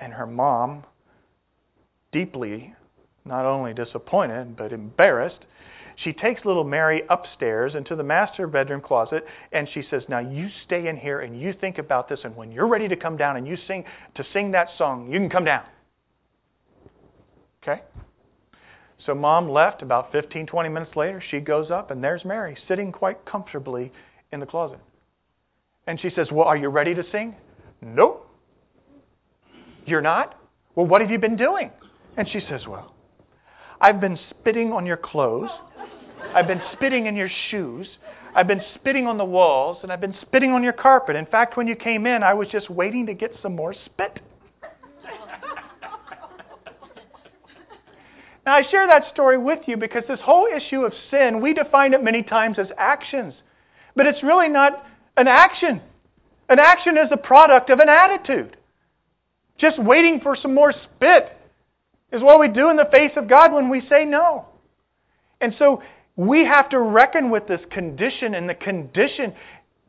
[0.00, 0.82] And her mom,
[2.10, 2.74] deeply
[3.24, 5.44] not only disappointed, but embarrassed,
[5.96, 10.48] she takes little Mary upstairs into the master bedroom closet and she says, Now you
[10.64, 13.36] stay in here and you think about this, and when you're ready to come down
[13.36, 15.64] and you sing to sing that song, you can come down.
[17.62, 17.82] Okay?
[19.04, 21.22] So mom left about 15, 20 minutes later.
[21.30, 23.92] She goes up and there's Mary sitting quite comfortably
[24.32, 24.78] in the closet.
[25.86, 27.34] And she says, Well, are you ready to sing?
[27.82, 28.26] Nope.
[29.86, 30.38] You're not?
[30.74, 31.70] Well, what have you been doing?
[32.16, 32.94] And she says, Well,
[33.80, 35.50] I've been spitting on your clothes
[36.34, 37.88] I've been spitting in your shoes.
[38.34, 41.16] I've been spitting on the walls, and I've been spitting on your carpet.
[41.16, 44.20] In fact, when you came in, I was just waiting to get some more spit.
[48.46, 51.94] now, I share that story with you because this whole issue of sin, we define
[51.94, 53.34] it many times as actions.
[53.96, 55.82] But it's really not an action.
[56.48, 58.56] An action is a product of an attitude.
[59.58, 61.36] Just waiting for some more spit
[62.12, 64.46] is what we do in the face of God when we say no.
[65.40, 65.82] And so
[66.16, 69.32] we have to reckon with this condition, and the condition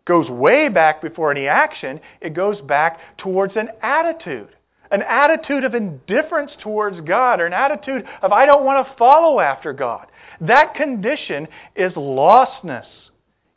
[0.05, 1.99] goes way back before any action.
[2.21, 4.49] It goes back towards an attitude.
[4.91, 9.39] An attitude of indifference towards God, or an attitude of, I don't want to follow
[9.39, 10.07] after God.
[10.41, 12.85] That condition is lostness.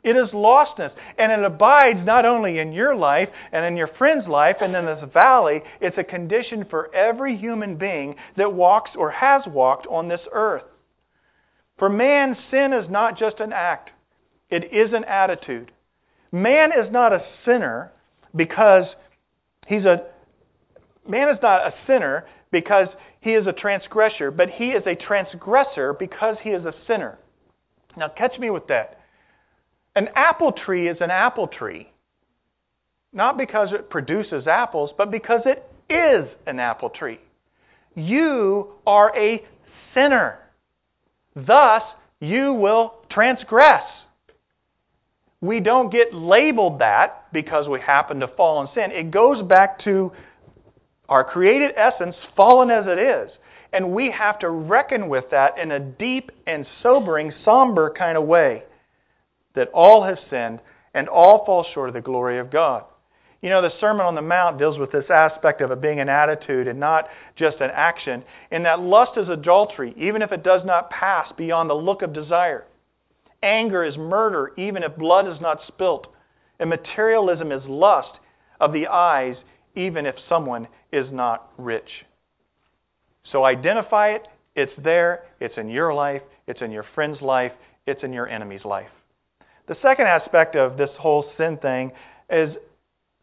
[0.05, 0.91] It is lostness.
[1.17, 4.85] And it abides not only in your life and in your friend's life and in
[4.85, 10.07] this valley, it's a condition for every human being that walks or has walked on
[10.07, 10.61] this earth.
[11.79, 13.89] For man, sin is not just an act,
[14.49, 15.71] it is an attitude.
[16.31, 17.91] Man is not a sinner
[18.35, 18.85] because
[19.65, 20.03] he's a
[21.07, 22.89] man is not a sinner because
[23.21, 27.17] he is a transgressor, but he is a transgressor because he is a sinner.
[27.97, 28.99] Now catch me with that.
[29.95, 31.89] An apple tree is an apple tree.
[33.13, 37.19] Not because it produces apples, but because it is an apple tree.
[37.95, 39.41] You are a
[39.93, 40.39] sinner.
[41.35, 41.81] Thus,
[42.19, 43.83] you will transgress.
[45.39, 48.91] We don't get labeled that because we happen to fall in sin.
[48.91, 50.11] It goes back to
[51.07, 53.31] our created essence, fallen as it is.
[53.71, 58.25] And we have to reckon with that in a deep and sobering, somber kind of
[58.25, 58.63] way.
[59.55, 60.59] That all have sinned
[60.93, 62.83] and all fall short of the glory of God.
[63.41, 66.09] You know, the Sermon on the Mount deals with this aspect of it being an
[66.09, 68.23] attitude and not just an action.
[68.49, 72.11] In that lust is adultery, even if it does not pass beyond the look of
[72.11, 72.65] desire.
[73.43, 76.07] Anger is murder, even if blood is not spilt.
[76.59, 78.17] And materialism is lust
[78.59, 79.35] of the eyes,
[79.75, 82.05] even if someone is not rich.
[83.31, 84.27] So identify it.
[84.55, 85.25] It's there.
[85.39, 86.21] It's in your life.
[86.47, 87.51] It's in your friend's life.
[87.85, 88.89] It's in your enemy's life.
[89.67, 91.91] The second aspect of this whole sin thing
[92.29, 92.55] is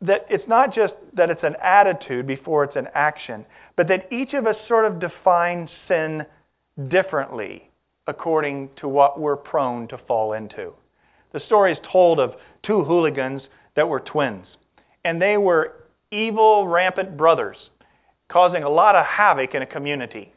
[0.01, 4.35] that it's not just that it's an attitude before it's an action, but that each
[4.35, 6.27] of us sort of define sin
[6.89, 7.71] differently
[8.09, 10.73] according to what we're prone to fall into.
[11.33, 13.43] The story is told of two hooligans
[13.77, 14.47] that were twins,
[15.05, 17.57] and they were evil, rampant brothers,
[18.29, 20.33] causing a lot of havoc in a community.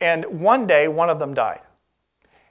[0.00, 1.60] And one day, one of them died.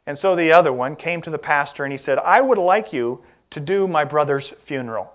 [0.06, 2.92] And so the other one came to the pastor and he said, I would like
[2.92, 5.12] you to do my brother's funeral.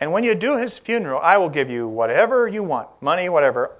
[0.00, 3.70] And when you do his funeral, I will give you whatever you want, money, whatever,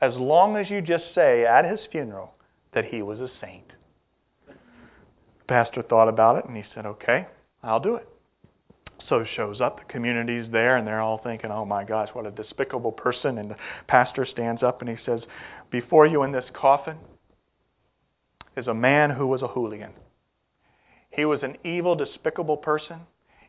[0.00, 2.34] as long as you just say at his funeral
[2.74, 3.72] that he was a saint.
[4.46, 4.54] The
[5.46, 7.26] pastor thought about it and he said, Okay,
[7.62, 8.08] I'll do it.
[9.08, 12.30] So shows up, the community's there, and they're all thinking, Oh my gosh, what a
[12.30, 13.38] despicable person.
[13.38, 15.20] And the pastor stands up and he says,
[15.70, 16.96] Before you in this coffin
[18.56, 19.92] is a man who was a hooligan.
[21.10, 23.00] He was an evil, despicable person.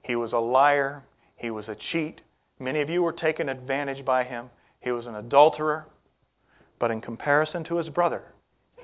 [0.03, 1.03] He was a liar.
[1.35, 2.21] He was a cheat.
[2.59, 4.49] Many of you were taken advantage by him.
[4.81, 5.85] He was an adulterer.
[6.79, 8.23] But in comparison to his brother,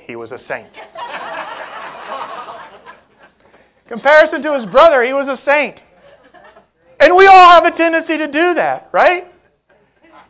[0.08, 0.72] he was a saint.
[3.88, 5.78] comparison to his brother, he was a saint.
[7.00, 9.32] And we all have a tendency to do that, right?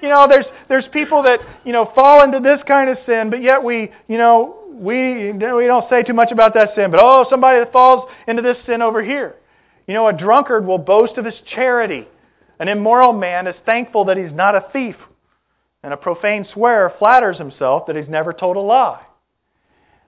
[0.01, 3.41] You know, there's there's people that, you know, fall into this kind of sin, but
[3.41, 7.25] yet we, you know, we we don't say too much about that sin, but oh,
[7.29, 9.35] somebody that falls into this sin over here.
[9.87, 12.07] You know, a drunkard will boast of his charity.
[12.59, 14.95] An immoral man is thankful that he's not a thief.
[15.81, 19.01] And a profane swearer flatters himself that he's never told a lie.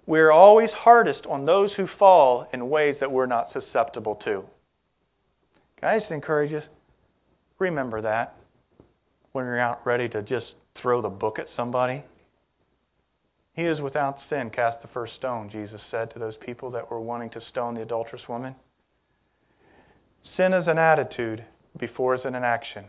[0.06, 4.44] We're always hardest on those who fall in ways that we're not susceptible to.
[5.80, 6.62] Can I just encourage you?
[7.60, 8.36] Remember that
[9.32, 12.04] when you're out ready to just throw the book at somebody.
[13.54, 14.50] He is without sin.
[14.50, 17.82] Cast the first stone, Jesus said to those people that were wanting to stone the
[17.82, 18.56] adulterous woman.
[20.38, 21.44] Sin is an attitude
[21.78, 22.86] before it's an action.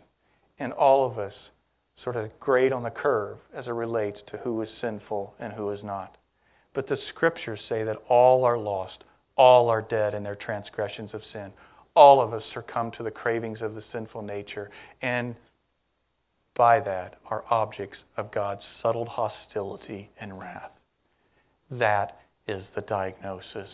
[0.58, 1.34] And all of us
[2.04, 5.70] sort of grade on the curve as it relates to who is sinful and who
[5.70, 6.16] is not.
[6.74, 9.04] But the scriptures say that all are lost,
[9.36, 11.52] all are dead in their transgressions of sin.
[11.94, 14.70] All of us succumb to the cravings of the sinful nature,
[15.02, 15.34] and
[16.56, 20.70] by that are objects of God's subtle hostility and wrath.
[21.70, 23.70] That is the diagnosis.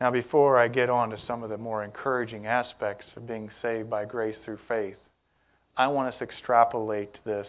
[0.00, 3.88] Now, before I get on to some of the more encouraging aspects of being saved
[3.88, 4.96] by grace through faith,
[5.76, 7.46] I want us to extrapolate this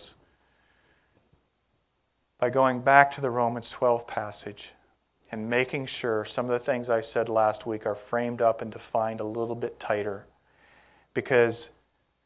[2.40, 4.62] by going back to the Romans 12 passage
[5.32, 8.72] and making sure some of the things I said last week are framed up and
[8.72, 10.26] defined a little bit tighter
[11.14, 11.56] because,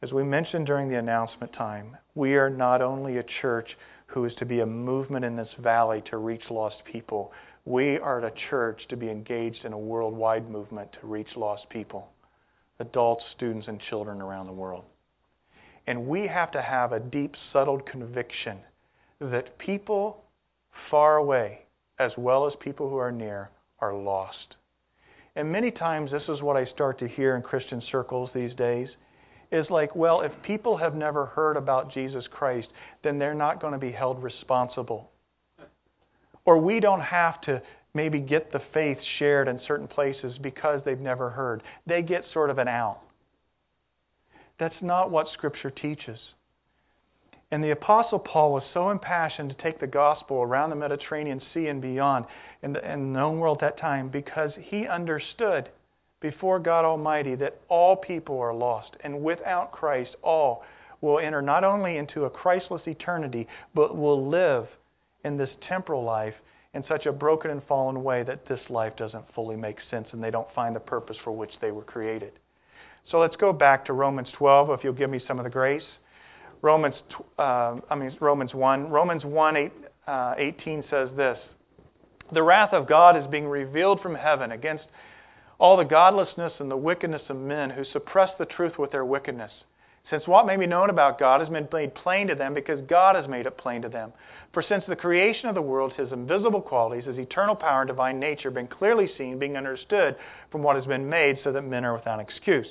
[0.01, 4.33] as we mentioned during the announcement time, we are not only a church who is
[4.35, 7.31] to be a movement in this valley to reach lost people,
[7.65, 12.07] we are a church to be engaged in a worldwide movement to reach lost people,
[12.79, 14.85] adults, students, and children around the world.
[15.87, 18.57] And we have to have a deep, settled conviction
[19.19, 20.23] that people
[20.91, 21.65] far away,
[21.99, 24.56] as well as people who are near, are lost.
[25.37, 28.89] And many times, this is what I start to hear in Christian circles these days
[29.51, 32.67] is like, well, if people have never heard about Jesus Christ,
[33.03, 35.11] then they're not going to be held responsible.
[36.45, 37.61] Or we don't have to
[37.93, 41.61] maybe get the faith shared in certain places because they've never heard.
[41.85, 43.01] They get sort of an out.
[44.59, 46.17] That's not what Scripture teaches.
[47.51, 51.67] And the Apostle Paul was so impassioned to take the gospel around the Mediterranean Sea
[51.67, 52.25] and beyond
[52.61, 55.69] in the, in the known world at that time because he understood
[56.19, 58.91] before God Almighty that all people are lost.
[59.01, 60.63] And without Christ, all
[60.99, 64.67] will enter not only into a Christless eternity, but will live
[65.23, 66.33] in this temporal life
[66.73, 70.23] in such a broken and fallen way that this life doesn't fully make sense and
[70.23, 72.33] they don't find the purpose for which they were created.
[73.09, 75.83] So let's go back to Romans 12, if you'll give me some of the grace.
[76.67, 76.95] Romans,
[77.39, 78.89] uh, I mean Romans 1.
[78.89, 79.71] Romans 1, 8,
[80.05, 81.39] uh, 18 says this:
[82.33, 84.83] The wrath of God is being revealed from heaven against
[85.59, 89.51] all the godlessness and the wickedness of men who suppress the truth with their wickedness.
[90.09, 93.15] Since what may be known about God has been made plain to them because God
[93.15, 94.11] has made it plain to them.
[94.53, 98.19] For since the creation of the world, his invisible qualities, his eternal power and divine
[98.19, 100.17] nature, have been clearly seen, being understood
[100.51, 102.67] from what has been made, so that men are without excuse.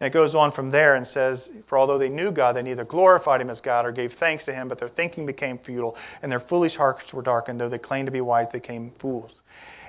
[0.00, 1.38] And it goes on from there and says,
[1.68, 4.52] For although they knew God, they neither glorified him as God or gave thanks to
[4.52, 7.60] him, but their thinking became futile, and their foolish hearts were darkened.
[7.60, 9.30] Though they claimed to be wise, they became fools.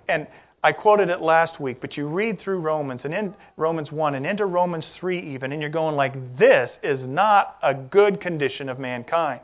[0.07, 0.27] And
[0.65, 4.25] I quoted it last week, but you read through Romans and in Romans 1 and
[4.25, 8.79] into Romans 3 even, and you're going like, this is not a good condition of
[8.79, 9.41] mankind.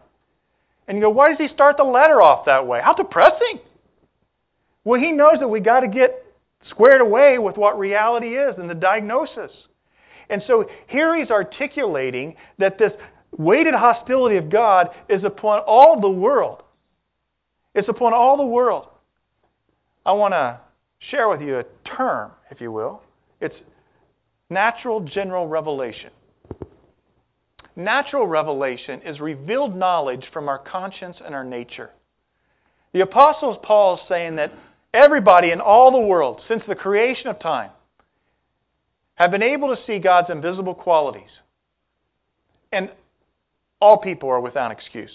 [0.88, 2.82] And you go, why does he start the letter off that way?
[2.84, 3.59] How depressing.
[4.84, 6.26] Well, he knows that we got to get
[6.70, 9.51] squared away with what reality is and the diagnosis.
[10.32, 12.94] And so here he's articulating that this
[13.38, 16.64] weighted hostility of God is upon all the world.
[17.76, 18.88] It's upon all the world.
[20.06, 20.60] I want to
[21.00, 23.02] share with you a term, if you will.
[23.42, 23.56] It's
[24.50, 26.12] natural general revelation.
[27.76, 31.92] Natural revelation is revealed knowledge from our conscience and our nature.
[32.94, 34.54] The Apostle Paul is saying that
[34.94, 37.72] everybody in all the world, since the creation of time,
[39.22, 41.30] have been able to see God's invisible qualities.
[42.72, 42.90] And
[43.80, 45.12] all people are without excuse.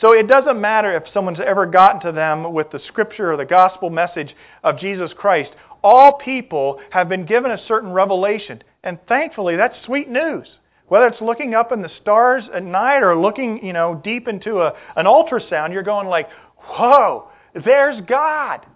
[0.00, 3.44] So it doesn't matter if someone's ever gotten to them with the scripture or the
[3.44, 4.34] gospel message
[4.64, 5.50] of Jesus Christ.
[5.84, 8.64] All people have been given a certain revelation.
[8.82, 10.48] And thankfully, that's sweet news.
[10.88, 14.60] Whether it's looking up in the stars at night or looking, you know, deep into
[14.60, 17.28] a, an ultrasound, you're going like, whoa,
[17.64, 18.66] there's God.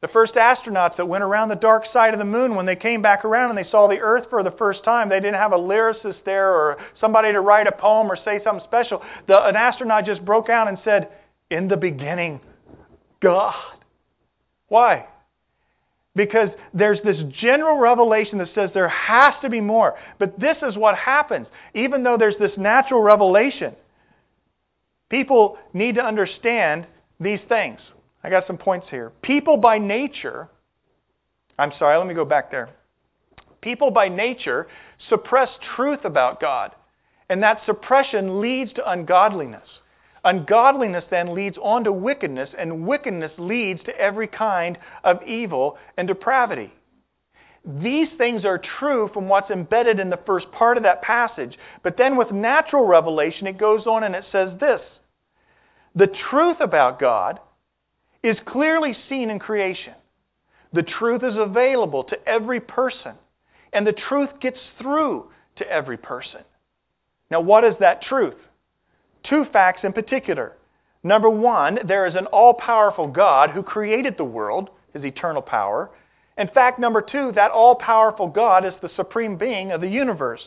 [0.00, 3.02] The first astronauts that went around the dark side of the moon, when they came
[3.02, 5.58] back around and they saw the Earth for the first time, they didn't have a
[5.58, 9.02] lyricist there or somebody to write a poem or say something special.
[9.26, 11.10] The, an astronaut just broke out and said,
[11.50, 12.40] In the beginning,
[13.20, 13.54] God.
[14.68, 15.06] Why?
[16.16, 19.96] Because there's this general revelation that says there has to be more.
[20.18, 21.46] But this is what happens.
[21.74, 23.74] Even though there's this natural revelation,
[25.10, 26.86] people need to understand
[27.20, 27.80] these things.
[28.22, 29.12] I got some points here.
[29.22, 30.48] People by nature,
[31.58, 32.70] I'm sorry, let me go back there.
[33.60, 34.68] People by nature
[35.08, 36.72] suppress truth about God,
[37.28, 39.66] and that suppression leads to ungodliness.
[40.24, 46.06] Ungodliness then leads on to wickedness, and wickedness leads to every kind of evil and
[46.08, 46.72] depravity.
[47.64, 51.58] These things are true from what's embedded in the first part of that passage.
[51.82, 54.80] But then with natural revelation, it goes on and it says this
[55.94, 57.38] The truth about God
[58.22, 59.94] is clearly seen in creation.
[60.72, 63.12] The truth is available to every person,
[63.72, 66.40] and the truth gets through to every person.
[67.30, 68.36] Now, what is that truth?
[69.28, 70.56] Two facts in particular.
[71.02, 75.90] Number one, there is an all powerful God who created the world, his eternal power,
[76.40, 80.40] in fact, number two, that all powerful God is the supreme being of the universe.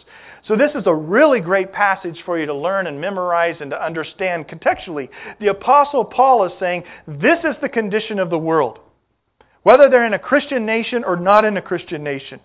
[0.47, 3.85] So, this is a really great passage for you to learn and memorize and to
[3.85, 5.09] understand contextually.
[5.39, 8.79] The Apostle Paul is saying this is the condition of the world,
[9.61, 12.39] whether they're in a Christian nation or not in a Christian nation.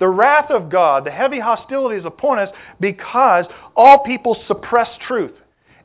[0.00, 2.48] The wrath of God, the heavy hostility is upon us
[2.80, 3.44] because
[3.76, 5.34] all people suppress truth.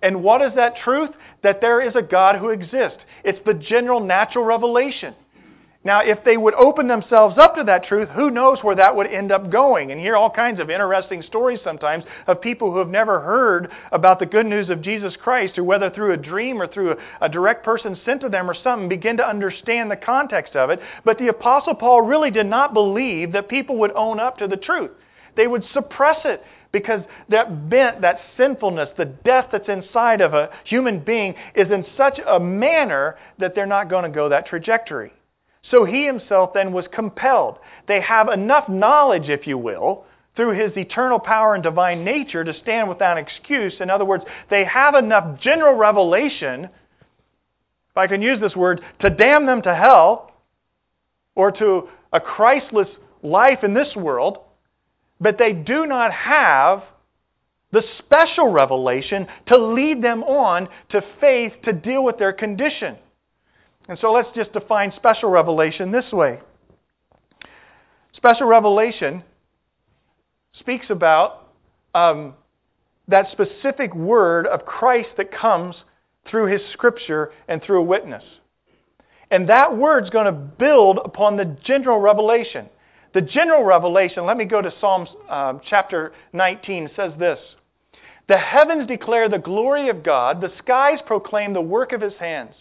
[0.02, 1.12] And what is that truth?
[1.44, 3.00] That there is a God who exists.
[3.24, 5.14] It's the general natural revelation.
[5.86, 9.06] Now, if they would open themselves up to that truth, who knows where that would
[9.06, 9.92] end up going?
[9.92, 14.18] And hear all kinds of interesting stories sometimes of people who have never heard about
[14.18, 17.30] the good news of Jesus Christ, or whether through a dream or through a, a
[17.30, 20.80] direct person sent to them or something, begin to understand the context of it.
[21.04, 24.58] But the Apostle Paul really did not believe that people would own up to the
[24.58, 24.90] truth.
[25.38, 30.50] They would suppress it because that bent, that sinfulness, the death that's inside of a
[30.64, 35.14] human being is in such a manner that they're not going to go that trajectory.
[35.72, 37.58] So he himself then was compelled.
[37.88, 40.06] They have enough knowledge, if you will,
[40.36, 43.74] through his eternal power and divine nature to stand without excuse.
[43.80, 49.10] In other words, they have enough general revelation, if I can use this word, to
[49.10, 50.32] damn them to hell
[51.36, 52.90] or to a Christless
[53.24, 54.40] life in this world,
[55.20, 56.84] but they do not have
[57.72, 62.98] the special revelation to lead them on to faith to deal with their condition.
[63.88, 66.40] And so let's just define special revelation this way.
[68.14, 69.24] Special revelation
[70.60, 71.52] speaks about
[71.94, 72.34] um,
[73.08, 75.76] that specific word of Christ that comes
[76.30, 78.24] through his scripture and through a witness.
[79.30, 82.70] And that word's going to build upon the general revelation.
[83.14, 87.40] The general revelation, let me go to Psalms um, chapter 19, says this
[88.28, 92.54] The heavens declare the glory of God, the skies proclaim the work of his hands.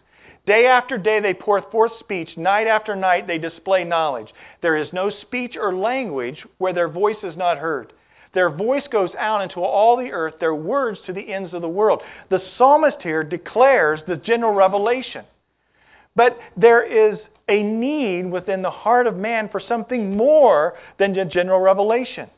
[0.47, 2.37] Day after day they pour forth speech.
[2.37, 4.29] Night after night they display knowledge.
[4.61, 7.93] There is no speech or language where their voice is not heard.
[8.35, 11.69] Their voice goes out into all the earth, their words to the ends of the
[11.69, 12.03] world.
[12.31, 15.25] The psalmist here declares the general revelation.
[16.17, 17.19] But there is
[17.49, 22.29] a need within the heart of man for something more than the general revelation.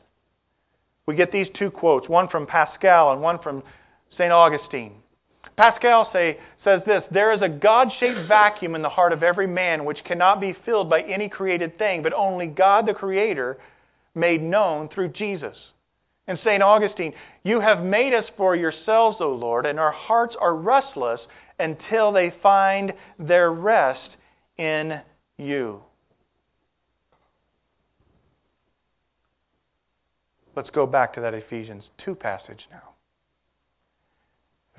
[1.07, 3.63] We get these two quotes, one from Pascal and one from
[4.17, 4.31] St.
[4.31, 4.93] Augustine.
[5.55, 9.47] Pascal say, says this There is a God shaped vacuum in the heart of every
[9.47, 13.57] man which cannot be filled by any created thing, but only God the Creator
[14.15, 15.55] made known through Jesus.
[16.27, 16.61] And St.
[16.61, 21.21] Augustine, You have made us for yourselves, O Lord, and our hearts are restless
[21.59, 24.09] until they find their rest
[24.57, 24.99] in
[25.37, 25.81] you.
[30.55, 32.96] Let's go back to that Ephesians 2 passage now.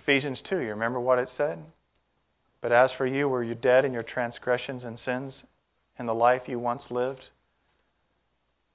[0.09, 1.59] Ephesians 2, you remember what it said?
[2.63, 5.35] But as for you, were you dead in your transgressions and sins
[5.99, 7.21] in the life you once lived?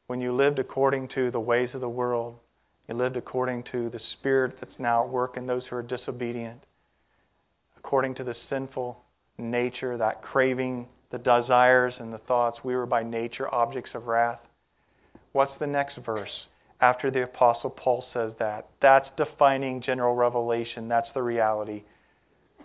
[0.06, 2.36] When you lived according to the ways of the world,
[2.88, 6.62] you lived according to the spirit that's now at work in those who are disobedient,
[7.80, 9.00] according to the sinful
[9.40, 12.60] nature, that craving, the desires, and the thoughts.
[12.64, 14.42] We were by nature objects of wrath.
[15.32, 16.46] What's the next verse?
[16.84, 18.68] After the Apostle Paul says that.
[18.82, 20.90] That's defining general revelation.
[20.90, 21.84] That's the reality.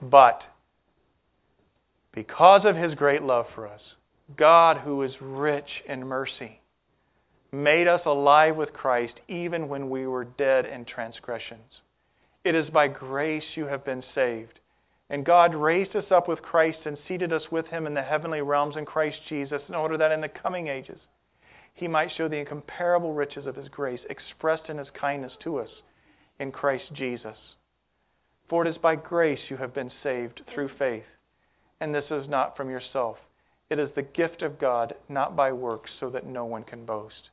[0.03, 0.43] But
[2.12, 3.81] because of his great love for us,
[4.37, 6.61] God, who is rich in mercy,
[7.53, 11.83] made us alive with Christ even when we were dead in transgressions.
[12.43, 14.59] It is by grace you have been saved.
[15.11, 18.43] And God raised us up with Christ and seated us with him in the heavenly
[18.43, 20.99] realms in Christ Jesus in order that in the coming ages
[21.79, 25.70] he might show the incomparable riches of his grace expressed in his kindness to us
[26.41, 27.37] in Christ Jesus.
[28.49, 31.05] For it is by grace you have been saved through faith,
[31.81, 33.18] and this is not from yourself.
[33.70, 37.31] It is the gift of God, not by works, so that no one can boast.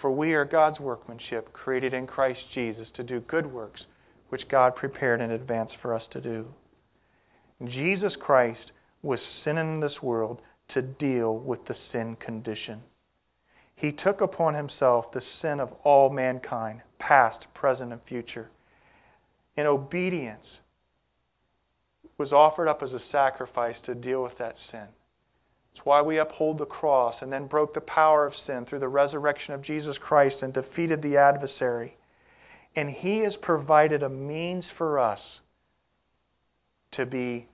[0.00, 3.82] For we are God's workmanship, created in Christ Jesus to do good works,
[4.30, 6.46] which God prepared in advance for us to do.
[7.66, 10.40] Jesus Christ was sin in this world
[10.72, 12.80] to deal with the sin condition.
[13.78, 18.50] He took upon himself the sin of all mankind, past, present, and future.
[19.56, 20.46] In obedience,
[22.18, 24.86] was offered up as a sacrifice to deal with that sin.
[25.72, 28.88] It's why we uphold the cross and then broke the power of sin through the
[28.88, 31.96] resurrection of Jesus Christ and defeated the adversary.
[32.74, 35.20] And He has provided a means for us
[36.92, 37.46] to be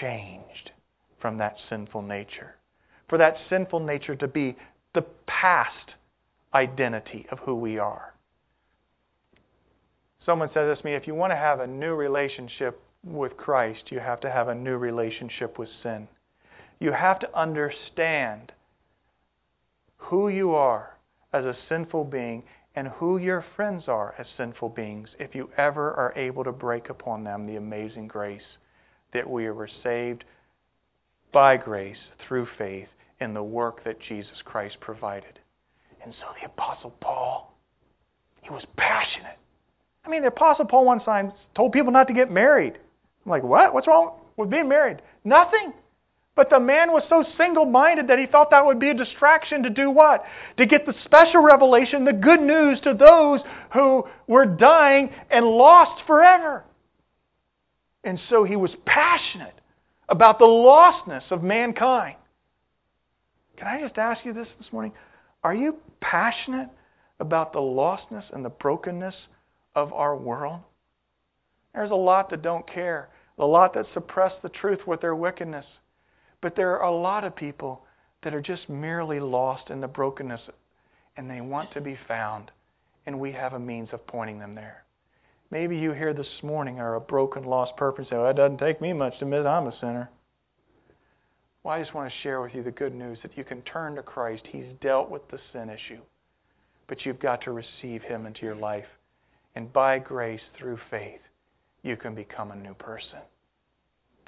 [0.00, 0.70] changed
[1.20, 2.54] from that sinful nature.
[3.08, 4.56] For that sinful nature to be
[4.96, 5.92] the past
[6.54, 8.14] identity of who we are.
[10.24, 14.00] Someone this to me if you want to have a new relationship with Christ, you
[14.00, 16.08] have to have a new relationship with sin.
[16.80, 18.52] You have to understand
[19.98, 20.96] who you are
[21.34, 22.42] as a sinful being
[22.74, 26.88] and who your friends are as sinful beings if you ever are able to break
[26.88, 28.56] upon them the amazing grace
[29.12, 30.24] that we were saved
[31.32, 32.88] by grace through faith
[33.20, 35.38] in the work that Jesus Christ provided.
[36.02, 37.54] And so the Apostle Paul,
[38.42, 39.38] he was passionate.
[40.04, 42.74] I mean, the Apostle Paul one time told people not to get married.
[43.24, 43.74] I'm like, what?
[43.74, 45.02] What's wrong with being married?
[45.24, 45.72] Nothing.
[46.36, 49.62] But the man was so single minded that he thought that would be a distraction
[49.62, 50.22] to do what?
[50.58, 53.40] To get the special revelation, the good news to those
[53.72, 56.64] who were dying and lost forever.
[58.04, 59.58] And so he was passionate
[60.08, 62.16] about the lostness of mankind.
[63.56, 64.92] Can I just ask you this this morning?
[65.42, 66.68] Are you passionate
[67.20, 69.14] about the lostness and the brokenness
[69.74, 70.60] of our world?
[71.74, 75.66] There's a lot that don't care, a lot that suppress the truth with their wickedness.
[76.40, 77.84] But there are a lot of people
[78.22, 80.40] that are just merely lost in the brokenness
[81.16, 82.50] and they want to be found,
[83.06, 84.84] and we have a means of pointing them there.
[85.50, 88.92] Maybe you here this morning are a broken, lost person well, it doesn't take me
[88.92, 90.10] much to admit I'm a sinner.
[91.66, 93.96] Well, I just want to share with you the good news that you can turn
[93.96, 94.44] to Christ.
[94.52, 96.00] He's dealt with the sin issue.
[96.86, 98.84] But you've got to receive Him into your life.
[99.56, 101.18] And by grace, through faith,
[101.82, 103.18] you can become a new person.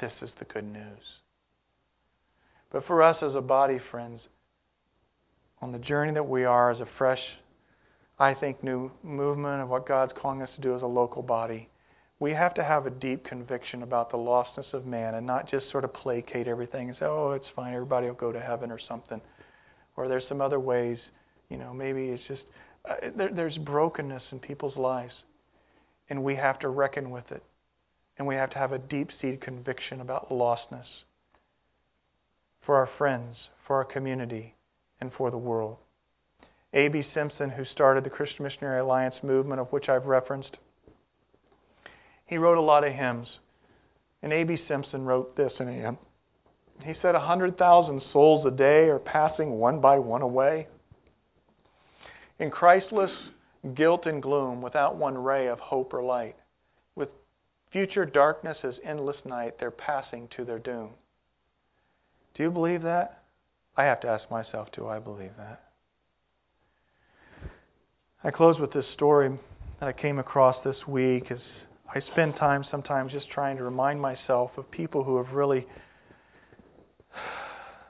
[0.00, 0.98] This is the good news.
[2.72, 4.20] But for us as a body, friends,
[5.62, 7.22] on the journey that we are as a fresh,
[8.18, 11.68] I think, new movement of what God's calling us to do as a local body,
[12.20, 15.70] we have to have a deep conviction about the lostness of man and not just
[15.70, 18.78] sort of placate everything and say, oh, it's fine, everybody will go to heaven or
[18.88, 19.20] something.
[19.96, 20.98] Or there's some other ways,
[21.48, 22.42] you know, maybe it's just,
[22.88, 25.12] uh, there, there's brokenness in people's lives.
[26.10, 27.42] And we have to reckon with it.
[28.16, 30.86] And we have to have a deep seated conviction about lostness
[32.66, 34.54] for our friends, for our community,
[35.00, 35.76] and for the world.
[36.74, 37.06] A.B.
[37.14, 40.56] Simpson, who started the Christian Missionary Alliance movement, of which I've referenced,
[42.28, 43.26] he wrote a lot of hymns.
[44.22, 44.58] And A.B.
[44.68, 45.98] Simpson wrote this in a hymn.
[46.84, 50.68] He said, A hundred thousand souls a day are passing one by one away.
[52.38, 53.10] In Christless
[53.74, 56.36] guilt and gloom, without one ray of hope or light,
[56.94, 57.08] with
[57.72, 60.90] future darkness as endless night, they're passing to their doom.
[62.36, 63.24] Do you believe that?
[63.76, 65.62] I have to ask myself, do I believe that?
[68.22, 69.36] I close with this story
[69.80, 71.38] that I came across this week as
[71.94, 75.66] I spend time sometimes just trying to remind myself of people who have really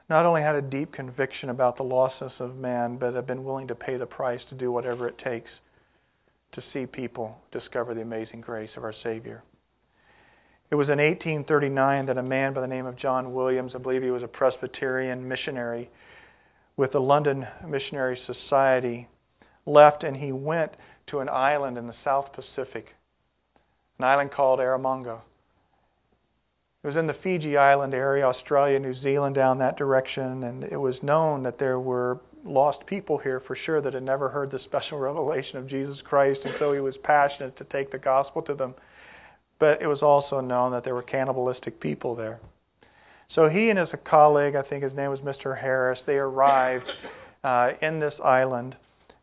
[0.08, 3.68] not only had a deep conviction about the lostness of man, but have been willing
[3.68, 5.50] to pay the price to do whatever it takes
[6.52, 9.42] to see people discover the amazing grace of our Savior.
[10.70, 14.02] It was in 1839 that a man by the name of John Williams, I believe
[14.02, 15.90] he was a Presbyterian missionary
[16.76, 19.08] with the London Missionary Society,
[19.66, 20.72] left and he went
[21.08, 22.94] to an island in the South Pacific,
[23.98, 25.20] an island called Erromango.
[26.84, 30.76] It was in the Fiji Island area, Australia, New Zealand, down that direction, and it
[30.76, 34.60] was known that there were lost people here for sure that had never heard the
[34.60, 38.54] special revelation of Jesus Christ, and so he was passionate to take the gospel to
[38.54, 38.74] them.
[39.58, 42.38] But it was also known that there were cannibalistic people there.
[43.34, 45.60] So he and his colleague, I think his name was Mr.
[45.60, 46.86] Harris, they arrived
[47.42, 48.76] uh, in this island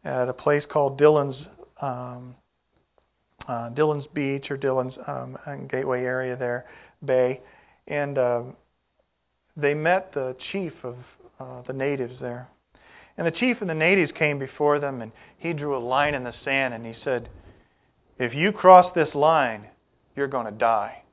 [0.03, 1.37] at a place called Dillon's
[1.81, 2.35] um,
[3.47, 5.37] uh, Dillon's Beach or Dillon's um,
[5.69, 6.65] Gateway area there,
[7.03, 7.41] Bay,
[7.87, 8.41] and uh,
[9.55, 10.95] they met the chief of
[11.39, 12.47] uh, the natives there.
[13.17, 16.23] And the chief of the natives came before them, and he drew a line in
[16.23, 17.29] the sand, and he said,
[18.19, 19.67] "If you cross this line,
[20.15, 21.03] you're going to die."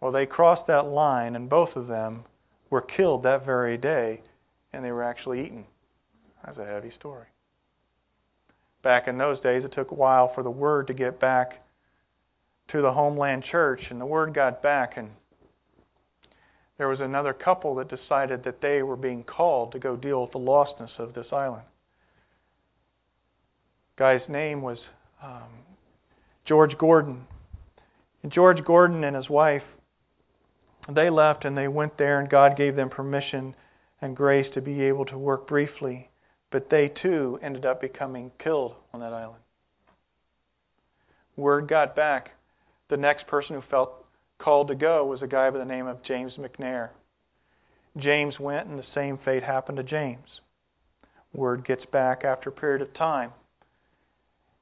[0.00, 2.24] Well, they crossed that line, and both of them
[2.70, 4.22] were killed that very day,
[4.72, 5.64] and they were actually eaten.
[6.44, 7.26] That's a heavy story.
[8.82, 11.64] Back in those days, it took a while for the word to get back
[12.68, 15.10] to the homeland church, and the word got back, and
[16.76, 20.32] there was another couple that decided that they were being called to go deal with
[20.32, 21.64] the lostness of this island.
[23.96, 24.78] Guy's name was
[25.22, 25.48] um,
[26.44, 27.26] George Gordon.
[28.22, 29.64] And George Gordon and his wife,
[30.88, 33.54] they left and they went there, and God gave them permission
[34.00, 36.10] and grace to be able to work briefly
[36.50, 39.42] but they too ended up becoming killed on that island.
[41.36, 42.32] Word got back.
[42.88, 44.04] The next person who felt
[44.38, 46.90] called to go was a guy by the name of James McNair.
[47.98, 50.40] James went, and the same fate happened to James.
[51.34, 53.32] Word gets back after a period of time.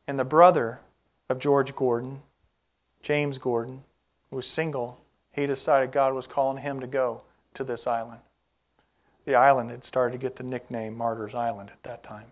[0.09, 0.81] And the brother
[1.29, 2.21] of George Gordon,
[3.03, 3.83] James Gordon,
[4.31, 4.99] was single.
[5.33, 7.21] He decided God was calling him to go
[7.55, 8.21] to this island
[9.27, 12.27] the island had started to get the nickname Martyrs Island at that time.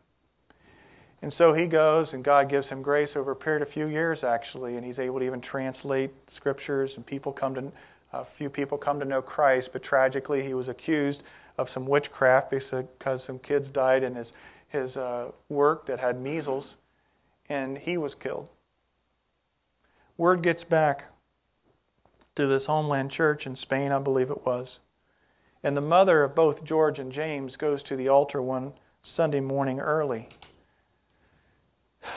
[1.23, 3.87] And so he goes, and God gives him grace over a period of a few
[3.87, 7.73] years, actually, and he's able to even translate scriptures, and people come to
[8.13, 9.71] a few people come to know Christ.
[9.73, 11.21] But tragically, he was accused
[11.59, 14.27] of some witchcraft because some kids died in his
[14.69, 16.65] his uh, work that had measles,
[17.49, 18.49] and he was killed.
[20.19, 21.11] Word gets back
[22.37, 24.69] to this homeland church in Spain, I believe it was,
[25.65, 28.75] and the mother of both George and James goes to the altar one
[29.17, 30.29] Sunday morning early.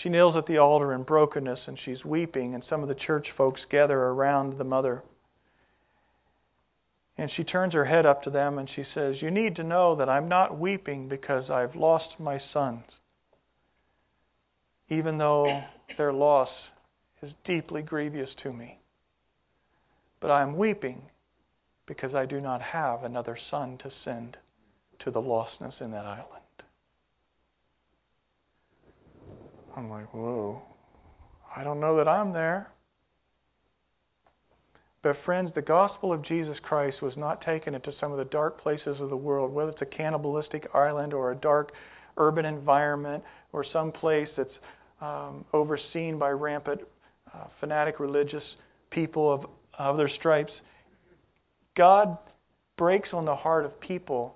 [0.00, 3.26] She kneels at the altar in brokenness and she's weeping, and some of the church
[3.36, 5.02] folks gather around the mother.
[7.16, 9.96] And she turns her head up to them and she says, You need to know
[9.96, 12.84] that I'm not weeping because I've lost my sons,
[14.88, 15.64] even though
[15.96, 16.50] their loss
[17.20, 18.78] is deeply grievous to me.
[20.20, 21.02] But I'm weeping
[21.88, 24.36] because I do not have another son to send
[25.00, 26.26] to the lostness in that island.
[29.76, 30.60] I'm like, whoa,
[31.56, 32.70] I don't know that I'm there.
[35.02, 38.60] But, friends, the gospel of Jesus Christ was not taken into some of the dark
[38.60, 41.72] places of the world, whether it's a cannibalistic island or a dark
[42.16, 43.22] urban environment
[43.52, 44.54] or some place that's
[45.00, 46.80] um, overseen by rampant
[47.32, 48.42] uh, fanatic religious
[48.90, 49.46] people of
[49.78, 50.52] other stripes.
[51.78, 52.18] God
[52.76, 54.34] breaks on the heart of people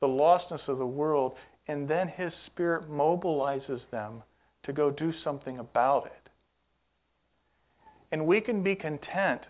[0.00, 1.32] the lostness of the world,
[1.68, 4.22] and then His Spirit mobilizes them
[4.64, 6.30] to go do something about it.
[8.12, 9.40] And we can be content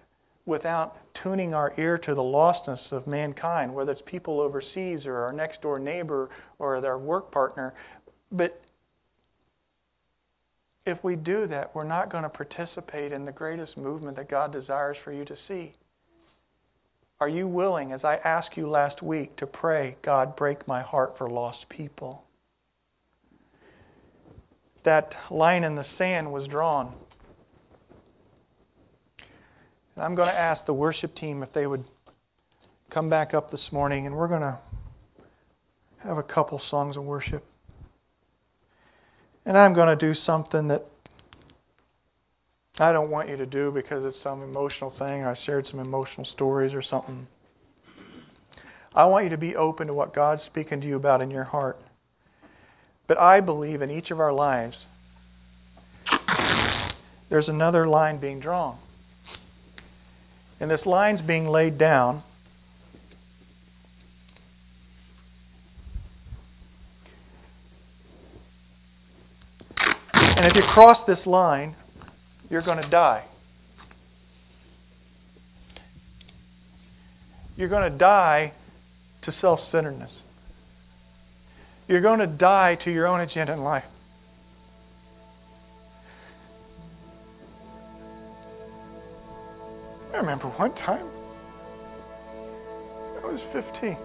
[0.46, 5.32] without tuning our ear to the lostness of mankind, whether it's people overseas or our
[5.32, 7.74] next door neighbor or our work partner.
[8.30, 8.62] But
[10.86, 14.52] if we do that, we're not going to participate in the greatest movement that God
[14.52, 15.74] desires for you to see.
[17.18, 21.16] Are you willing, as I asked you last week, to pray, God, break my heart
[21.16, 22.22] for lost people?
[24.84, 26.92] That line in the sand was drawn.
[29.94, 31.84] And I'm going to ask the worship team if they would
[32.90, 34.58] come back up this morning, and we're going to
[36.04, 37.44] have a couple songs of worship.
[39.46, 40.86] And I'm going to do something that
[42.78, 45.22] I don't want you to do because it's some emotional thing.
[45.22, 47.26] or I shared some emotional stories or something.
[48.94, 51.44] I want you to be open to what God's speaking to you about in your
[51.44, 51.78] heart.
[53.08, 54.76] But I believe in each of our lives,
[57.30, 58.78] there's another line being drawn.
[60.60, 62.22] And this line's being laid down.
[70.12, 71.76] And if you cross this line,
[72.50, 73.24] you're going to die.
[77.56, 78.52] You're going to die
[79.22, 80.10] to self centeredness.
[81.88, 83.84] You're going to die to your own agenda in life.
[90.12, 91.06] I remember one time,
[93.22, 93.96] I was 15.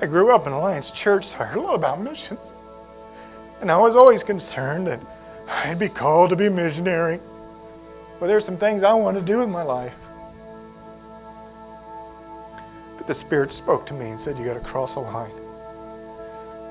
[0.00, 2.38] I grew up in Alliance Church, so I heard a little about missions.
[3.60, 5.00] And I was always concerned that
[5.48, 7.20] I'd be called to be a missionary.
[8.20, 9.92] But there's some things I want to do in my life.
[12.98, 15.30] But the Spirit spoke to me and said, You got to cross a line.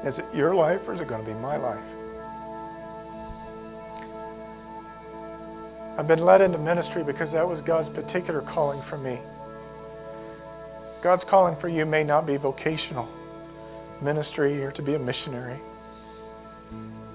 [0.05, 1.83] Is it your life or is it going to be my life?
[5.97, 9.19] I've been led into ministry because that was God's particular calling for me.
[11.01, 13.07] God's calling for you may not be vocational
[14.03, 15.59] ministry or to be a missionary.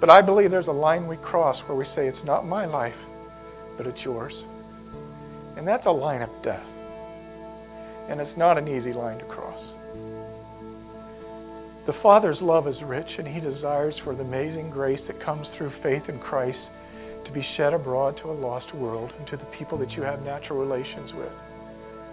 [0.01, 2.97] But I believe there's a line we cross where we say, It's not my life,
[3.77, 4.33] but it's yours.
[5.57, 6.67] And that's a line of death.
[8.09, 9.63] And it's not an easy line to cross.
[11.87, 15.73] The Father's love is rich, and He desires for the amazing grace that comes through
[15.83, 16.59] faith in Christ
[17.25, 20.23] to be shed abroad to a lost world and to the people that you have
[20.23, 21.33] natural relations with.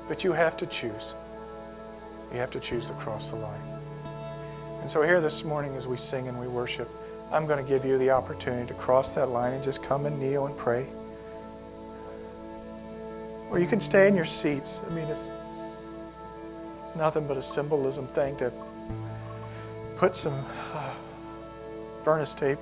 [0.08, 1.04] But you have to choose.
[2.32, 3.78] You have to choose to cross the line.
[4.82, 6.90] And so, here this morning, as we sing and we worship,
[7.32, 10.19] I'm going to give you the opportunity to cross that line and just come and
[10.19, 10.88] kneel and pray.
[13.51, 14.67] Or you can stay in your seats.
[14.86, 15.38] I mean, it's
[16.97, 18.51] nothing but a symbolism thing to
[19.99, 20.95] put some uh,
[22.05, 22.59] furnace tape,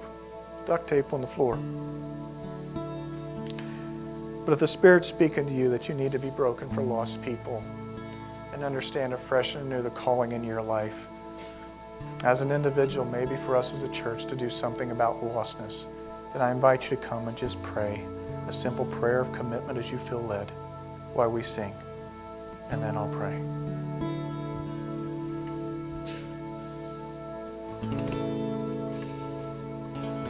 [0.68, 1.58] duct tape on the floor.
[4.46, 7.14] But if the Spirit's speaking to you that you need to be broken for lost
[7.24, 7.64] people
[8.54, 10.94] and understand afresh and anew the calling in your life,
[12.24, 15.74] as an individual, maybe for us as a church to do something about lostness,
[16.34, 18.04] then I invite you to come and just pray
[18.50, 20.50] a simple prayer of commitment as you feel led
[21.14, 21.74] while we sing.
[22.72, 23.65] And then I'll pray.